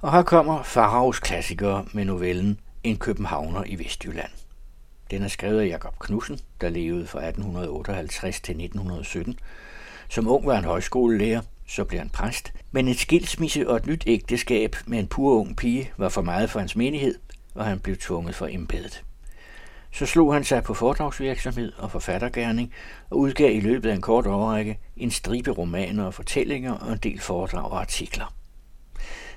Og 0.00 0.12
her 0.12 0.22
kommer 0.22 0.62
Farahs 0.62 1.20
klassiker 1.20 1.82
med 1.92 2.04
novellen 2.04 2.60
En 2.84 2.96
københavner 2.96 3.64
i 3.64 3.78
Vestjylland. 3.78 4.30
Den 5.10 5.22
er 5.22 5.28
skrevet 5.28 5.60
af 5.60 5.66
Jakob 5.66 5.98
Knudsen, 5.98 6.40
der 6.60 6.68
levede 6.68 7.06
fra 7.06 7.18
1858 7.18 8.40
til 8.40 8.52
1917. 8.52 9.38
Som 10.08 10.28
ung 10.28 10.46
var 10.46 10.54
han 10.54 10.64
højskolelærer, 10.64 11.40
så 11.68 11.84
blev 11.84 12.00
han 12.00 12.10
præst, 12.10 12.52
men 12.70 12.88
et 12.88 12.98
skilsmisse 12.98 13.68
og 13.68 13.76
et 13.76 13.86
nyt 13.86 14.04
ægteskab 14.06 14.76
med 14.86 14.98
en 14.98 15.06
pur 15.06 15.40
ung 15.40 15.56
pige 15.56 15.90
var 15.96 16.08
for 16.08 16.22
meget 16.22 16.50
for 16.50 16.58
hans 16.58 16.76
menighed, 16.76 17.14
og 17.54 17.64
han 17.64 17.80
blev 17.80 17.96
tvunget 17.96 18.34
for 18.34 18.46
embedet. 18.46 19.04
Så 19.92 20.06
slog 20.06 20.32
han 20.32 20.44
sig 20.44 20.62
på 20.62 20.74
foredragsvirksomhed 20.74 21.72
og 21.78 21.90
forfattergærning 21.90 22.72
og 23.10 23.18
udgav 23.18 23.54
i 23.54 23.60
løbet 23.60 23.90
af 23.90 23.94
en 23.94 24.00
kort 24.00 24.26
overrække 24.26 24.78
en 24.96 25.10
stribe 25.10 25.50
romaner 25.50 26.04
og 26.04 26.14
fortællinger 26.14 26.72
og 26.72 26.92
en 26.92 26.98
del 26.98 27.20
foredrag 27.20 27.64
og 27.64 27.80
artikler. 27.80 28.34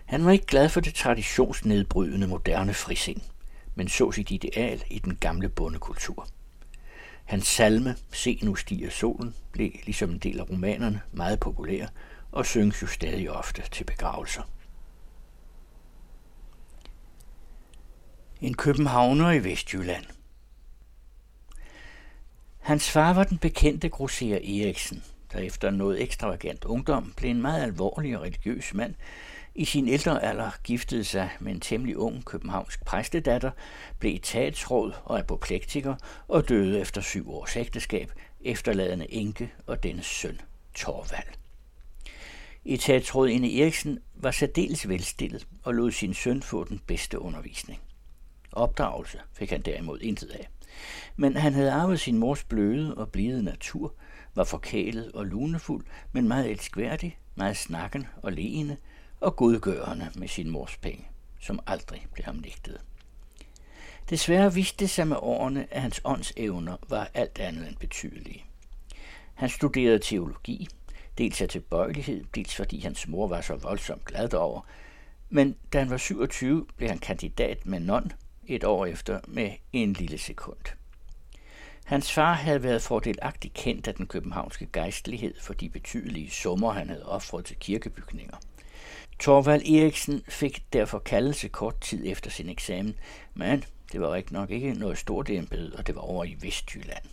Han 0.09 0.25
var 0.25 0.31
ikke 0.31 0.45
glad 0.45 0.69
for 0.69 0.79
det 0.79 0.93
traditionsnedbrydende 0.93 2.27
moderne 2.27 2.73
frisind, 2.73 3.21
men 3.75 3.87
så 3.87 4.11
sit 4.11 4.31
ideal 4.31 4.83
i 4.89 4.99
den 4.99 5.15
gamle 5.15 5.49
bondekultur. 5.49 6.27
Hans 7.25 7.47
salme, 7.47 7.95
Se 8.11 8.39
nu 8.43 8.55
stiger 8.55 8.89
solen, 8.89 9.35
blev 9.51 9.71
ligesom 9.85 10.09
en 10.09 10.19
del 10.19 10.39
af 10.39 10.49
romanerne 10.49 11.01
meget 11.11 11.39
populær 11.39 11.87
og 12.31 12.45
synges 12.45 12.81
jo 12.81 12.87
stadig 12.87 13.31
ofte 13.31 13.63
til 13.71 13.83
begravelser. 13.83 14.43
En 18.41 18.53
københavner 18.53 19.31
i 19.31 19.43
Vestjylland– 19.43 20.05
Hans 22.69 22.91
far 22.91 23.13
var 23.13 23.23
den 23.23 23.37
bekendte 23.37 23.89
grosserer 23.89 24.37
Eriksen, 24.37 25.03
der 25.33 25.39
efter 25.39 25.69
noget 25.69 26.01
ekstravagant 26.01 26.65
ungdom 26.65 27.13
blev 27.17 27.31
en 27.31 27.41
meget 27.41 27.63
alvorlig 27.63 28.17
og 28.17 28.23
religiøs 28.23 28.73
mand. 28.73 28.95
I 29.59 29.65
sin 29.65 29.87
ældre 29.87 30.23
alder 30.23 30.51
giftede 30.63 31.03
sig 31.03 31.29
med 31.39 31.51
en 31.51 31.59
temmelig 31.59 31.97
ung 31.97 32.25
københavnsk 32.25 32.85
præstedatter, 32.85 33.51
blev 33.99 34.15
etatsråd 34.15 34.93
og 35.05 35.19
apoplektiker 35.19 35.95
og 36.27 36.49
døde 36.49 36.79
efter 36.79 37.01
syv 37.01 37.31
års 37.31 37.55
ægteskab, 37.55 38.11
efterladende 38.41 39.13
enke 39.13 39.51
og 39.67 39.83
dennes 39.83 40.05
søn, 40.05 40.41
Torvald. 40.75 41.27
Etatsrådinde 42.65 43.61
Eriksen 43.61 43.99
var 44.15 44.31
særdeles 44.31 44.89
velstillet 44.89 45.47
og 45.63 45.73
lod 45.73 45.91
sin 45.91 46.13
søn 46.13 46.41
få 46.41 46.63
den 46.63 46.79
bedste 46.87 47.19
undervisning. 47.19 47.81
Opdragelse 48.51 49.19
fik 49.33 49.49
han 49.49 49.61
derimod 49.61 49.99
intet 50.01 50.29
af. 50.29 50.49
Men 51.15 51.37
han 51.37 51.53
havde 51.53 51.71
arvet 51.71 51.99
sin 51.99 52.17
mors 52.17 52.43
bløde 52.43 52.95
og 52.95 53.09
blide 53.09 53.43
natur, 53.43 53.93
var 54.35 54.43
forkælet 54.43 55.11
og 55.11 55.25
lunefuld, 55.25 55.85
men 56.11 56.27
meget 56.27 56.51
elskværdig, 56.51 57.19
meget 57.35 57.57
snakken 57.57 58.07
og 58.23 58.31
leende 58.31 58.77
og 59.19 59.35
godgørende 59.35 60.11
med 60.15 60.27
sin 60.27 60.49
mors 60.49 60.77
penge, 60.77 61.07
som 61.39 61.59
aldrig 61.67 62.07
blev 62.13 62.25
ham 62.25 62.35
nægtet. 62.35 62.81
Desværre 64.09 64.53
viste 64.53 64.77
det 64.79 64.89
sig 64.89 65.07
med 65.07 65.17
årene, 65.19 65.67
at 65.73 65.81
hans 65.81 66.01
åndsevner 66.03 66.77
var 66.89 67.09
alt 67.13 67.39
andet 67.39 67.67
end 67.67 67.75
betydelige. 67.75 68.45
Han 69.33 69.49
studerede 69.49 69.99
teologi, 69.99 70.67
dels 71.17 71.41
af 71.41 71.49
tilbøjelighed, 71.49 72.23
dels 72.35 72.55
fordi 72.55 72.79
hans 72.79 73.07
mor 73.07 73.27
var 73.27 73.41
så 73.41 73.55
voldsomt 73.55 74.05
glad 74.05 74.33
over, 74.33 74.61
men 75.29 75.55
da 75.73 75.79
han 75.79 75.89
var 75.89 75.97
27, 75.97 76.65
blev 76.77 76.89
han 76.89 76.99
kandidat 76.99 77.65
med 77.65 77.79
non 77.79 78.11
et 78.47 78.63
år 78.63 78.85
efter 78.85 79.19
med 79.27 79.51
en 79.73 79.93
lille 79.93 80.17
sekund. 80.17 80.57
Hans 81.85 82.11
far 82.11 82.33
havde 82.33 82.63
været 82.63 82.81
fordelagtigt 82.81 83.53
kendt 83.53 83.87
af 83.87 83.95
den 83.95 84.07
københavnske 84.07 84.67
gejstlighed 84.73 85.33
for 85.41 85.53
de 85.53 85.69
betydelige 85.69 86.31
summer, 86.31 86.71
han 86.71 86.89
havde 86.89 87.05
offret 87.05 87.45
til 87.45 87.55
kirkebygninger. 87.55 88.37
Torvald 89.19 89.61
Eriksen 89.61 90.23
fik 90.27 90.63
derfor 90.73 90.99
kaldelse 90.99 91.47
kort 91.47 91.81
tid 91.81 92.03
efter 92.05 92.29
sin 92.29 92.49
eksamen, 92.49 92.95
men 93.33 93.63
det 93.91 94.01
var 94.01 94.15
ikke 94.15 94.33
nok 94.33 94.51
ikke 94.51 94.73
noget 94.73 94.97
stort 94.97 95.29
embede, 95.29 95.75
og 95.77 95.87
det 95.87 95.95
var 95.95 96.01
over 96.01 96.25
i 96.25 96.37
Vestjylland. 96.41 97.05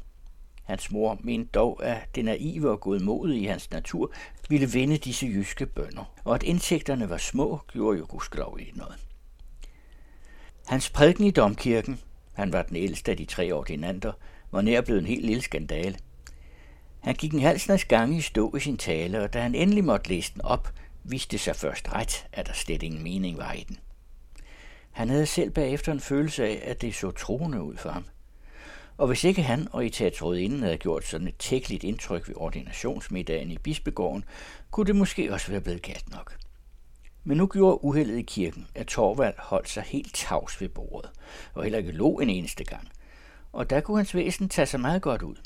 Hans 0.65 0.91
mor 0.91 1.19
mente 1.21 1.51
dog, 1.55 1.85
at 1.85 2.15
det 2.15 2.25
naive 2.25 2.71
og 2.71 2.81
godmodige 2.81 3.41
i 3.41 3.45
hans 3.45 3.71
natur 3.71 4.13
ville 4.49 4.71
vinde 4.71 4.99
disse 4.99 5.27
jyske 5.27 5.67
bønder, 5.67 6.13
og 6.25 6.35
at 6.35 6.43
indtægterne 6.43 7.11
var 7.11 7.17
små, 7.17 7.61
gjorde 7.73 7.99
jo 7.99 8.07
gudskelov 8.09 8.57
ikke 8.61 8.79
noget. 8.79 8.95
Hans 10.67 10.91
prædiken 10.91 11.25
i 11.25 11.31
domkirken, 11.31 12.01
han 12.33 12.53
var 12.53 12.63
den 12.63 12.77
ældste 12.77 13.11
af 13.11 13.17
de 13.17 13.25
tre 13.25 13.53
ordinanter, 13.53 14.13
var 14.51 14.61
nær 14.61 14.81
blevet 14.81 15.01
en 15.01 15.07
helt 15.07 15.27
lille 15.27 15.43
skandale. 15.43 15.99
Han 17.01 17.15
gik 17.15 17.33
en 17.33 17.41
halv 17.41 17.59
snas 17.59 17.85
gange 17.85 18.19
i 18.19 18.21
stå 18.21 18.57
i 18.57 18.61
sin 18.61 18.77
tale, 18.77 19.23
og 19.23 19.33
da 19.33 19.41
han 19.41 19.55
endelig 19.55 19.85
måtte 19.85 20.09
læse 20.09 20.33
den 20.35 20.43
op, 20.43 20.73
viste 21.11 21.33
det 21.33 21.41
sig 21.41 21.57
først 21.57 21.93
ret, 21.93 22.27
at 22.33 22.47
der 22.47 22.53
slet 22.53 22.83
ingen 22.83 23.03
mening 23.03 23.39
var 23.39 23.53
i 23.53 23.65
den. 23.69 23.79
Han 24.91 25.09
havde 25.09 25.27
selv 25.27 25.51
bagefter 25.51 25.93
en 25.93 26.01
følelse 26.01 26.45
af, 26.45 26.63
at 26.65 26.83
det 26.83 26.95
så 26.95 27.11
troende 27.11 27.63
ud 27.63 27.77
for 27.77 27.91
ham. 27.91 28.05
Og 28.97 29.07
hvis 29.07 29.25
ikke 29.25 29.43
han 29.43 29.69
og 29.73 29.85
inden 30.37 30.63
havde 30.63 30.79
gjort 30.79 31.05
sådan 31.05 31.29
et 31.29 31.37
tækkeligt 31.37 31.85
indtryk 31.85 32.29
ved 32.29 32.35
ordinationsmiddagen 32.37 33.51
i 33.51 33.59
Bispegården, 33.59 34.25
kunne 34.71 34.87
det 34.87 34.97
måske 34.97 35.33
også 35.33 35.51
være 35.51 35.61
blevet 35.61 35.83
galt 35.83 36.11
nok. 36.11 36.37
Men 37.25 37.37
nu 37.37 37.47
gjorde 37.47 37.85
uheldet 37.85 38.19
i 38.19 38.23
kirken, 38.23 38.67
at 38.75 38.87
Torvald 38.87 39.35
holdt 39.39 39.69
sig 39.69 39.83
helt 39.83 40.15
tavs 40.15 40.61
ved 40.61 40.69
bordet, 40.69 41.11
og 41.55 41.63
heller 41.63 41.79
ikke 41.79 41.93
lå 41.93 42.19
en 42.19 42.31
eneste 42.31 42.65
gang. 42.65 42.89
Og 43.53 43.71
der 43.71 43.81
kunne 43.81 43.97
hans 43.97 44.15
væsen 44.15 44.49
tage 44.49 44.67
sig 44.67 44.81
meget 44.81 45.03
godt 45.03 45.23
ud. 45.23 45.37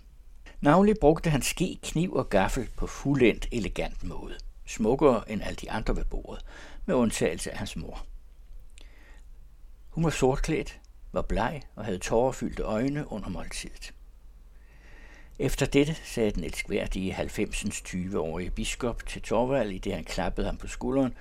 Navnlig 0.60 0.94
brugte 1.00 1.30
han 1.30 1.42
ske, 1.42 1.78
kniv 1.82 2.12
og 2.12 2.28
gaffel 2.28 2.68
på 2.76 2.86
fuldendt 2.86 3.48
elegant 3.52 4.04
måde. 4.04 4.34
Smukkere 4.70 5.30
end 5.30 5.42
alle 5.42 5.56
de 5.56 5.70
andre 5.70 5.96
ved 5.96 6.04
bordet, 6.04 6.44
med 6.86 6.94
undtagelse 6.94 7.50
af 7.52 7.58
hans 7.58 7.76
mor. 7.76 8.06
Hun 9.88 10.04
var 10.04 10.10
sortklædt, 10.10 10.80
var 11.12 11.22
bleg 11.22 11.62
og 11.76 11.84
havde 11.84 11.98
tårerfyldte 11.98 12.62
øjne 12.62 13.12
under 13.12 13.28
måltidet. 13.28 13.94
Efter 15.38 15.66
dette 15.66 15.94
sagde 16.04 16.30
den 16.30 16.44
elskværdige 16.44 17.14
90'ens 17.14 17.82
20-årige 17.88 18.50
biskop 18.50 19.06
til 19.06 19.22
Torvald, 19.22 19.70
i 19.70 19.78
det 19.78 19.94
han 19.94 20.04
klappede 20.04 20.46
ham 20.46 20.56
på 20.56 20.66
skulderen, 20.66 21.14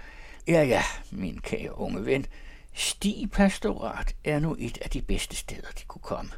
Ja, 0.48 0.64
ja, 0.64 0.84
min 1.12 1.42
kære 1.42 1.78
unge 1.78 2.06
ven. 2.06 2.26
Sti 2.74 3.28
Pastorat 3.32 4.16
er 4.24 4.40
nu 4.40 4.56
et 4.60 4.78
af 4.82 4.90
de 4.90 5.02
bedste 5.02 5.36
steder, 5.36 5.68
de 5.80 5.84
kunne 5.88 6.02
komme. 6.02 6.32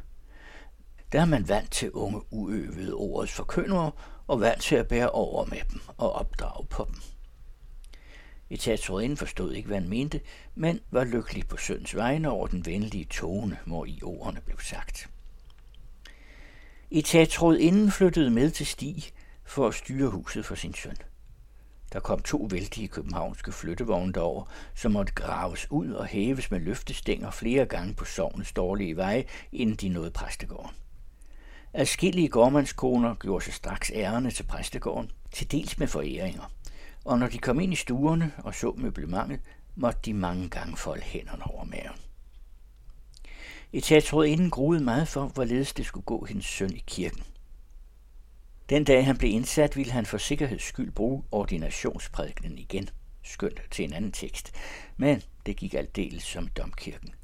Der 1.12 1.20
er 1.20 1.24
man 1.24 1.48
vant 1.48 1.70
til 1.70 1.90
unge 1.92 2.20
uøvede 2.30 2.94
ordets 2.94 3.32
forkyndere 3.32 3.90
og 4.32 4.40
valgt 4.40 4.62
til 4.62 4.76
at 4.76 4.88
bære 4.88 5.10
over 5.10 5.44
med 5.44 5.58
dem 5.70 5.80
og 5.96 6.12
opdrage 6.12 6.66
på 6.66 6.84
dem. 6.88 6.96
Etatsrådinden 8.50 9.16
forstod 9.16 9.52
ikke, 9.52 9.66
hvad 9.66 9.80
han 9.80 9.88
mente, 9.88 10.20
men 10.54 10.80
var 10.90 11.04
lykkelig 11.04 11.48
på 11.48 11.56
søns 11.56 11.96
vegne 11.96 12.30
over 12.30 12.46
den 12.46 12.66
venlige 12.66 13.04
tone, 13.04 13.58
hvor 13.66 13.84
i 13.84 14.00
ordene 14.02 14.40
blev 14.40 14.60
sagt. 14.60 15.10
Etatsrådinden 16.90 17.90
flyttede 17.90 18.30
med 18.30 18.50
til 18.50 18.66
Stig 18.66 19.04
for 19.44 19.68
at 19.68 19.74
styre 19.74 20.10
huset 20.10 20.46
for 20.46 20.54
sin 20.54 20.74
søn. 20.74 20.96
Der 21.92 22.00
kom 22.00 22.22
to 22.22 22.48
vældige 22.50 22.88
københavnske 22.88 23.52
flyttevogne 23.52 24.12
derover, 24.12 24.44
som 24.74 24.92
måtte 24.92 25.12
graves 25.12 25.70
ud 25.70 25.92
og 25.92 26.06
hæves 26.06 26.50
med 26.50 26.60
løftestænger 26.60 27.30
flere 27.30 27.66
gange 27.66 27.94
på 27.94 28.04
sovnets 28.04 28.52
dårlige 28.52 28.96
veje, 28.96 29.24
inden 29.52 29.76
de 29.76 29.88
nåede 29.88 30.10
præstegården. 30.10 30.81
Adskillige 31.74 32.28
gårdmandskoner 32.28 33.14
gjorde 33.14 33.44
sig 33.44 33.54
straks 33.54 33.90
ærende 33.94 34.30
til 34.30 34.42
præstegården, 34.42 35.10
til 35.30 35.52
dels 35.52 35.78
med 35.78 35.86
foræringer. 35.86 36.52
Og 37.04 37.18
når 37.18 37.26
de 37.26 37.38
kom 37.38 37.60
ind 37.60 37.72
i 37.72 37.76
stuerne 37.76 38.32
og 38.38 38.54
så 38.54 38.74
møblementet, 38.76 39.40
måtte 39.74 40.00
de 40.04 40.14
mange 40.14 40.48
gange 40.48 40.76
folde 40.76 41.02
hænderne 41.02 41.42
over 41.46 41.64
maven. 41.64 41.98
inden 44.24 44.50
gruede 44.50 44.84
meget 44.84 45.08
for, 45.08 45.26
hvorledes 45.26 45.72
det 45.72 45.86
skulle 45.86 46.04
gå 46.04 46.24
hendes 46.24 46.46
søn 46.46 46.72
i 46.72 46.84
kirken. 46.86 47.22
Den 48.68 48.84
dag 48.84 49.06
han 49.06 49.16
blev 49.16 49.30
indsat, 49.30 49.76
ville 49.76 49.92
han 49.92 50.06
for 50.06 50.18
sikkerheds 50.18 50.62
skyld 50.62 50.90
bruge 50.90 51.24
ordinationsprædikenen 51.30 52.58
igen, 52.58 52.88
skønt 53.22 53.60
til 53.70 53.84
en 53.84 53.92
anden 53.92 54.12
tekst. 54.12 54.52
Men 54.96 55.22
det 55.46 55.56
gik 55.56 55.74
aldeles 55.74 56.22
som 56.22 56.48
domkirken. 56.48 57.14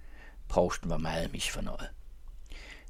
Provsten 0.48 0.90
var 0.90 0.98
meget 0.98 1.32
misfornøjet. 1.32 1.88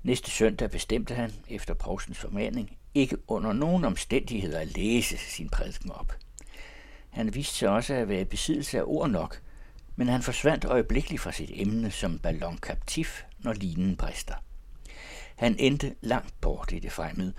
Næste 0.02 0.30
søndag 0.30 0.70
bestemte 0.70 1.14
han, 1.14 1.32
efter 1.48 1.74
provstens 1.74 2.18
formaning, 2.18 2.76
ikke 2.94 3.16
under 3.30 3.52
nogen 3.52 3.84
omstændigheder 3.84 4.60
at 4.60 4.76
læse 4.76 5.16
sin 5.16 5.48
prædiken 5.48 5.90
op. 5.90 6.12
Han 7.10 7.34
viste 7.34 7.54
sig 7.54 7.68
også 7.68 7.94
at 7.94 8.08
være 8.08 8.20
i 8.20 8.24
besiddelse 8.24 8.78
af 8.78 8.82
ord 8.86 9.10
nok, 9.10 9.42
men 9.96 10.08
han 10.08 10.22
forsvandt 10.22 10.64
øjeblikkeligt 10.64 11.22
fra 11.22 11.32
sit 11.32 11.50
emne 11.52 11.90
som 11.90 12.18
ballonkaptiv, 12.18 13.06
når 13.38 13.52
linen 13.52 13.96
brister. 13.96 14.34
Han 15.36 15.56
endte 15.58 15.94
langt 16.00 16.40
bort 16.40 16.72
i 16.72 16.78
det 16.78 16.92
fremmede, 16.92 17.32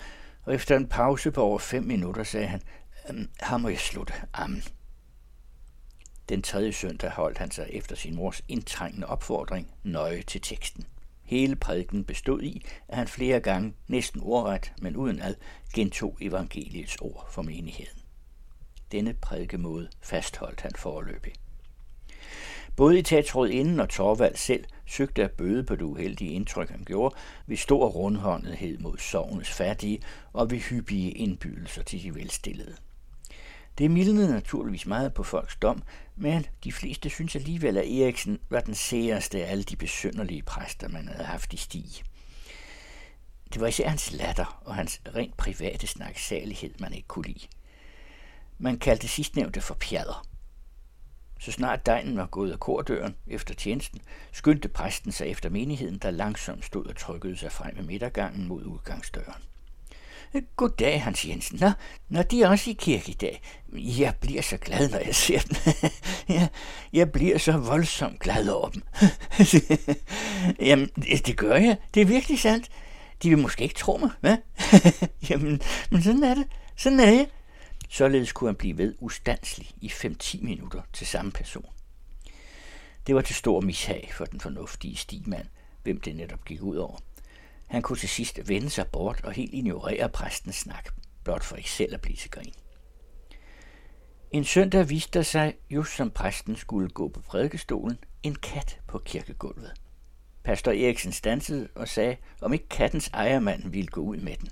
og 0.43 0.55
efter 0.55 0.77
en 0.77 0.87
pause 0.87 1.31
på 1.31 1.43
over 1.43 1.59
fem 1.59 1.83
minutter 1.83 2.23
sagde 2.23 2.47
han, 2.47 2.61
øhm, 3.09 3.29
her 3.41 3.57
må 3.57 3.69
jeg 3.69 3.79
slutte. 3.79 4.13
Amen. 4.33 4.63
Den 6.29 6.41
tredje 6.41 6.73
søndag 6.73 7.11
holdt 7.11 7.37
han 7.37 7.51
sig 7.51 7.67
efter 7.69 7.95
sin 7.95 8.15
mors 8.15 8.41
indtrængende 8.47 9.07
opfordring 9.07 9.71
nøje 9.83 10.21
til 10.21 10.41
teksten. 10.41 10.85
Hele 11.29 11.55
prædiken 11.55 12.03
bestod 12.03 12.41
i, 12.41 12.65
at 12.87 12.97
han 12.97 13.07
flere 13.07 13.39
gange, 13.39 13.73
næsten 13.87 14.21
ordret, 14.23 14.73
men 14.81 14.95
uden 14.95 15.21
ad, 15.21 15.35
gentog 15.73 16.17
evangeliets 16.21 16.97
ord 17.01 17.27
for 17.31 17.41
menigheden. 17.41 18.01
Denne 18.91 19.13
prædikemåde 19.13 19.89
fastholdt 20.01 20.61
han 20.61 20.71
forløbig. 20.75 21.33
Både 22.75 22.99
i 22.99 23.01
inden 23.51 23.79
og 23.79 23.89
Torvald 23.89 24.35
selv 24.35 24.65
søgte 24.85 25.23
at 25.23 25.31
bøde 25.31 25.63
på 25.63 25.75
det 25.75 25.81
uheldige 25.81 26.31
indtryk, 26.31 26.69
han 26.69 26.83
gjorde, 26.85 27.15
ved 27.47 27.57
stor 27.57 27.87
rundhåndethed 27.89 28.77
mod 28.77 28.97
sovnes 28.97 29.49
fattige 29.49 30.01
og 30.33 30.51
ved 30.51 30.57
hyppige 30.57 31.11
indbydelser 31.11 31.83
til 31.83 32.03
de 32.03 32.15
velstillede. 32.15 32.75
Det 33.79 33.91
mildnede 33.91 34.31
naturligvis 34.31 34.85
meget 34.85 35.13
på 35.13 35.23
folks 35.23 35.55
dom, 35.55 35.83
men 36.15 36.45
de 36.63 36.71
fleste 36.71 37.09
synes 37.09 37.35
alligevel, 37.35 37.77
at 37.77 38.01
Eriksen 38.01 38.39
var 38.49 38.59
den 38.59 38.75
særeste 38.75 39.45
af 39.45 39.51
alle 39.51 39.63
de 39.63 39.75
besynderlige 39.75 40.43
præster, 40.43 40.87
man 40.87 41.07
havde 41.07 41.25
haft 41.25 41.53
i 41.53 41.57
stig. 41.57 41.85
Det 43.53 43.61
var 43.61 43.67
især 43.67 43.89
hans 43.89 44.11
latter 44.11 44.61
og 44.65 44.75
hans 44.75 45.01
rent 45.15 45.37
private 45.37 45.87
snaksalighed, 45.87 46.73
man 46.79 46.93
ikke 46.93 47.07
kunne 47.07 47.27
lide. 47.27 47.47
Man 48.57 48.79
kaldte 48.79 49.07
sidstnævnte 49.07 49.61
for 49.61 49.73
pjader. 49.73 50.27
Så 51.39 51.51
snart 51.51 51.85
dejen 51.85 52.17
var 52.17 52.25
gået 52.25 52.51
af 52.51 52.59
kordøren 52.59 53.15
efter 53.27 53.53
tjenesten, 53.53 54.01
skyndte 54.31 54.69
præsten 54.69 55.11
sig 55.11 55.27
efter 55.27 55.49
menigheden, 55.49 55.97
der 55.97 56.11
langsomt 56.11 56.65
stod 56.65 56.85
og 56.85 56.95
trykkede 56.95 57.37
sig 57.37 57.51
frem 57.51 57.77
i 57.77 57.81
midtergangen 57.81 58.47
mod 58.47 58.65
udgangsdøren. 58.65 59.48
Goddag, 60.55 61.03
Hans 61.03 61.25
Jensen. 61.25 61.59
Nå, 61.59 61.71
når 62.09 62.23
de 62.23 62.41
er 62.41 62.49
også 62.49 62.69
i 62.69 62.73
kirke 62.73 63.11
i 63.11 63.13
dag. 63.13 63.41
Jeg 63.73 64.15
bliver 64.21 64.41
så 64.41 64.57
glad, 64.57 64.89
når 64.89 64.99
jeg 64.99 65.15
ser 65.15 65.39
dem. 65.39 65.57
jeg, 66.35 66.47
jeg 66.93 67.11
bliver 67.11 67.37
så 67.37 67.51
voldsomt 67.51 68.19
glad 68.19 68.49
over 68.49 68.69
dem. 68.69 68.83
Jamen, 70.69 70.89
det, 70.95 71.27
det 71.27 71.37
gør 71.37 71.55
jeg. 71.55 71.77
Det 71.93 72.01
er 72.01 72.05
virkelig 72.05 72.39
sandt. 72.39 72.69
De 73.23 73.29
vil 73.29 73.37
måske 73.37 73.63
ikke 73.63 73.75
tro 73.75 73.97
mig, 73.97 74.09
hvad? 74.19 74.37
Jamen, 75.29 75.61
men 75.91 76.03
sådan 76.03 76.23
er 76.23 76.35
det. 76.35 76.47
Sådan 76.75 76.99
er 76.99 77.11
jeg. 77.11 77.27
Således 77.89 78.31
kunne 78.31 78.47
han 78.47 78.55
blive 78.55 78.77
ved 78.77 78.95
ustandslig 78.99 79.71
i 79.81 79.87
5-10 79.87 80.43
minutter 80.43 80.81
til 80.93 81.07
samme 81.07 81.31
person. 81.31 81.65
Det 83.07 83.15
var 83.15 83.21
til 83.21 83.35
stor 83.35 83.61
mishag 83.61 84.11
for 84.13 84.25
den 84.25 84.39
fornuftige 84.39 84.95
stigmand, 84.95 85.45
hvem 85.83 86.01
det 86.01 86.15
netop 86.15 86.45
gik 86.45 86.61
ud 86.61 86.75
over. 86.77 86.97
Han 87.69 87.81
kunne 87.81 87.97
til 87.97 88.09
sidst 88.09 88.39
vende 88.45 88.69
sig 88.69 88.87
bort 88.87 89.21
og 89.23 89.31
helt 89.31 89.53
ignorere 89.53 90.09
præstens 90.09 90.55
snak, 90.55 90.89
blot 91.23 91.43
for 91.43 91.55
ikke 91.55 91.71
selv 91.71 91.93
at 91.93 92.01
blive 92.01 92.15
til 92.15 92.31
grin. 92.31 92.53
En 94.31 94.43
søndag 94.43 94.89
viste 94.89 95.11
der 95.19 95.23
sig, 95.23 95.55
just 95.69 95.95
som 95.95 96.11
præsten 96.11 96.55
skulle 96.55 96.89
gå 96.89 97.07
på 97.07 97.21
prædikestolen, 97.21 97.97
en 98.23 98.35
kat 98.35 98.79
på 98.87 98.99
kirkegulvet. 98.99 99.73
Pastor 100.43 100.71
Eriksen 100.71 101.11
stansede 101.11 101.67
og 101.75 101.87
sagde, 101.87 102.17
om 102.41 102.53
ikke 102.53 102.69
kattens 102.69 103.09
ejermand 103.13 103.69
ville 103.69 103.87
gå 103.87 104.01
ud 104.01 104.17
med 104.17 104.35
den. 104.37 104.49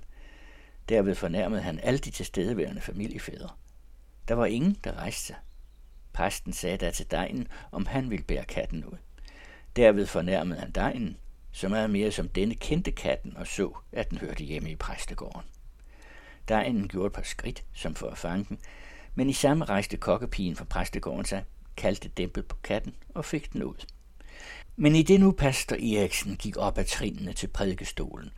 Derved 0.90 1.16
fornærmede 1.16 1.62
han 1.62 1.80
alle 1.80 2.00
de 2.00 2.12
tilstedeværende 2.12 2.82
familiefædre. 2.82 3.50
Der 4.28 4.34
var 4.34 4.46
ingen, 4.46 4.78
der 4.84 4.94
rejste 4.94 5.26
sig. 5.26 5.36
Præsten 6.14 6.54
sagde 6.54 6.78
da 6.78 6.92
til 6.92 7.12
dejen, 7.12 7.48
om 7.72 7.86
han 7.86 8.10
ville 8.10 8.26
bære 8.26 8.46
katten 8.46 8.86
ud. 8.86 8.98
Derved 9.76 10.06
fornærmede 10.06 10.60
han 10.60 10.72
dejen, 10.72 11.18
så 11.58 11.70
meget 11.70 11.90
mere 11.90 12.12
som 12.12 12.30
denne 12.30 12.56
kendte 12.56 12.92
katten 12.92 13.38
og 13.38 13.48
så, 13.48 13.78
at 13.92 14.10
den 14.10 14.18
hørte 14.18 14.44
hjemme 14.44 14.72
i 14.72 14.76
præstegården. 14.76 15.42
Dejen 16.48 16.88
gjorde 16.88 17.08
et 17.08 17.14
par 17.14 17.22
skridt, 17.22 17.64
som 17.74 17.96
for 17.96 18.10
at 18.10 18.18
fange 18.18 18.46
den, 18.50 18.60
men 19.16 19.30
i 19.30 19.34
samme 19.34 19.66
rejste 19.66 19.98
kokkepigen 19.98 20.56
fra 20.56 20.66
præstegården 20.66 21.26
sig, 21.26 21.44
kaldte 21.78 22.08
dæmpet 22.08 22.46
på 22.46 22.56
katten 22.64 22.96
og 23.14 23.26
fik 23.26 23.54
den 23.54 23.64
ud. 23.64 23.86
Men 24.76 24.96
i 24.96 25.04
det 25.04 25.20
nu 25.20 25.32
pastor 25.32 25.76
Eriksen 25.76 26.36
gik 26.36 26.58
op 26.58 26.78
ad 26.78 26.86
trinene 26.86 27.34
til 27.34 27.48
prædikestolen, 27.48 28.32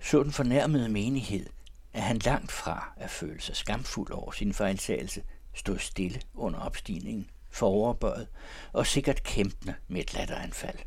så 0.00 0.22
den 0.22 0.32
fornærmede 0.32 0.88
menighed, 0.88 1.46
at 1.92 2.02
han 2.02 2.18
langt 2.18 2.52
fra 2.52 2.92
at 2.96 3.10
føle 3.10 3.40
sig 3.40 3.56
skamfuld 3.56 4.10
over 4.10 4.32
sin 4.32 4.54
fejltagelse, 4.54 5.22
stod 5.54 5.78
stille 5.78 6.20
under 6.34 6.60
opstigningen, 6.60 7.30
foroverbøjet 7.50 8.28
og 8.72 8.86
sikkert 8.86 9.22
kæmpende 9.22 9.74
med 9.88 10.00
et 10.00 10.14
latteranfald. 10.14 10.78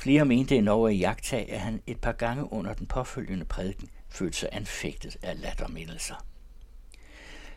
Flere 0.00 0.24
mente 0.24 0.56
endnu 0.56 0.86
i 0.86 0.94
jagttag, 0.94 1.52
at 1.52 1.60
han 1.60 1.82
et 1.86 2.00
par 2.00 2.12
gange 2.12 2.52
under 2.52 2.74
den 2.74 2.86
påfølgende 2.86 3.44
prædiken 3.44 3.88
følte 4.08 4.38
sig 4.38 4.48
anfægtet 4.52 5.16
af 5.22 5.40
lattermindelser. 5.40 6.26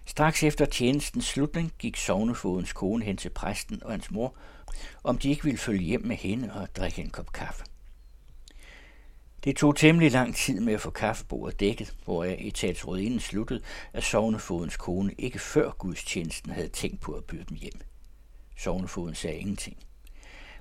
Straks 0.06 0.44
efter 0.44 0.66
tjenestens 0.66 1.26
slutning 1.26 1.74
gik 1.80 1.98
sovnefodens 1.98 2.74
kone 2.74 3.06
hen 3.06 3.18
til 3.18 3.30
præsten 3.30 3.84
og 3.84 3.92
hans 3.92 4.12
mor, 4.12 4.36
om 5.04 5.18
de 5.18 5.30
ikke 5.30 5.44
ville 5.44 5.58
følge 5.58 5.84
hjem 5.84 6.06
med 6.06 6.16
hende 6.16 6.54
og 6.54 6.76
drikke 6.76 7.02
en 7.02 7.10
kop 7.10 7.32
kaffe. 7.32 7.64
Det 9.44 9.56
tog 9.56 9.76
temmelig 9.76 10.12
lang 10.12 10.36
tid 10.36 10.60
med 10.60 10.74
at 10.74 10.82
få 10.82 10.90
kaffebordet 10.90 11.60
dækket, 11.60 11.96
hvor 12.06 12.26
etatsrådinden 12.26 13.20
sluttede, 13.20 13.62
at 13.94 14.04
sovnefodens 14.04 14.78
kone 14.78 15.14
ikke 15.18 15.40
før 15.40 15.72
gudstjenesten 15.72 16.52
havde 16.52 16.70
tænkt 16.70 17.02
på 17.02 17.12
at 17.12 17.24
byde 17.24 17.46
dem 17.50 17.58
hjem. 17.58 17.80
Sovnefoden 18.58 19.16
sagde 19.16 19.38
ingenting. 19.38 19.78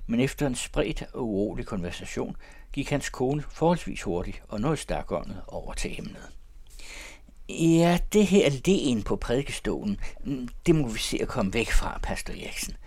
Men 0.07 0.19
efter 0.19 0.47
en 0.47 0.55
spredt 0.55 1.03
og 1.13 1.27
urolig 1.27 1.65
konversation 1.65 2.35
gik 2.73 2.89
hans 2.89 3.09
kone 3.09 3.43
forholdsvis 3.49 4.01
hurtigt 4.01 4.41
og 4.47 4.61
noget 4.61 4.79
stakåndet 4.79 5.41
over 5.47 5.73
til 5.73 5.99
emnet. 5.99 6.29
Ja, 7.49 7.99
det 8.13 8.27
her 8.27 8.49
len 8.65 9.03
på 9.03 9.15
prædikestolen, 9.15 9.99
mm, 10.25 10.47
det 10.65 10.75
må 10.75 10.87
vi 10.87 10.99
se 10.99 11.19
at 11.21 11.27
komme 11.27 11.53
væk 11.53 11.71
fra, 11.71 11.99
pastor 12.03 12.33
Eriksen. 12.33 12.77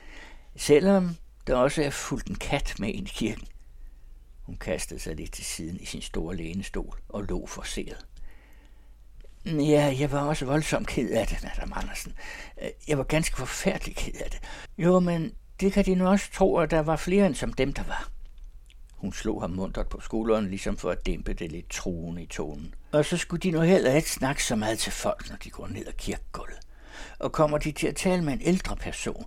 Selvom 0.56 1.16
der 1.46 1.56
også 1.56 1.82
er 1.82 1.90
fuldt 1.90 2.26
en 2.26 2.34
kat 2.34 2.74
med 2.78 2.88
ind 2.88 3.06
i 3.06 3.12
kirken. 3.14 3.46
Hun 4.42 4.56
kastede 4.56 5.00
sig 5.00 5.16
lidt 5.16 5.32
til 5.32 5.44
siden 5.44 5.80
i 5.80 5.84
sin 5.84 6.02
store 6.02 6.36
lænestol 6.36 7.00
og 7.08 7.22
lå 7.22 7.46
forseret. 7.46 8.06
Ja, 9.46 9.96
jeg 9.98 10.12
var 10.12 10.20
også 10.20 10.44
voldsomt 10.44 10.86
ked 10.86 11.10
af 11.10 11.26
det, 11.26 11.38
Madame 11.42 11.76
Andersen. 11.76 12.14
Jeg 12.88 12.98
var 12.98 13.04
ganske 13.04 13.36
forfærdelig 13.36 13.96
ked 13.96 14.14
af 14.24 14.30
det. 14.30 14.40
Jo, 14.78 15.00
men 15.00 15.32
det 15.60 15.72
kan 15.72 15.84
de 15.84 15.94
nu 15.94 16.08
også 16.08 16.32
tro, 16.32 16.56
at 16.56 16.70
der 16.70 16.80
var 16.80 16.96
flere 16.96 17.26
end 17.26 17.34
som 17.34 17.52
dem, 17.52 17.72
der 17.72 17.82
var. 17.82 18.08
Hun 18.92 19.12
slog 19.12 19.40
ham 19.40 19.50
mundret 19.50 19.88
på 19.88 20.00
skulderen, 20.00 20.48
ligesom 20.48 20.76
for 20.76 20.90
at 20.90 21.06
dæmpe 21.06 21.32
det 21.34 21.52
lidt 21.52 21.70
truende 21.70 22.22
i 22.22 22.26
tonen. 22.26 22.74
Og 22.92 23.04
så 23.04 23.16
skulle 23.16 23.40
de 23.40 23.50
nu 23.50 23.60
heller 23.60 23.92
ikke 23.94 24.10
snakke 24.10 24.44
så 24.44 24.56
meget 24.56 24.78
til 24.78 24.92
folk, 24.92 25.30
når 25.30 25.36
de 25.36 25.50
går 25.50 25.68
ned 25.68 25.86
ad 25.86 25.92
kirkegulvet. 25.92 26.58
Og 27.18 27.32
kommer 27.32 27.58
de 27.58 27.72
til 27.72 27.86
at 27.86 27.96
tale 27.96 28.22
med 28.24 28.32
en 28.32 28.42
ældre 28.42 28.76
person, 28.76 29.24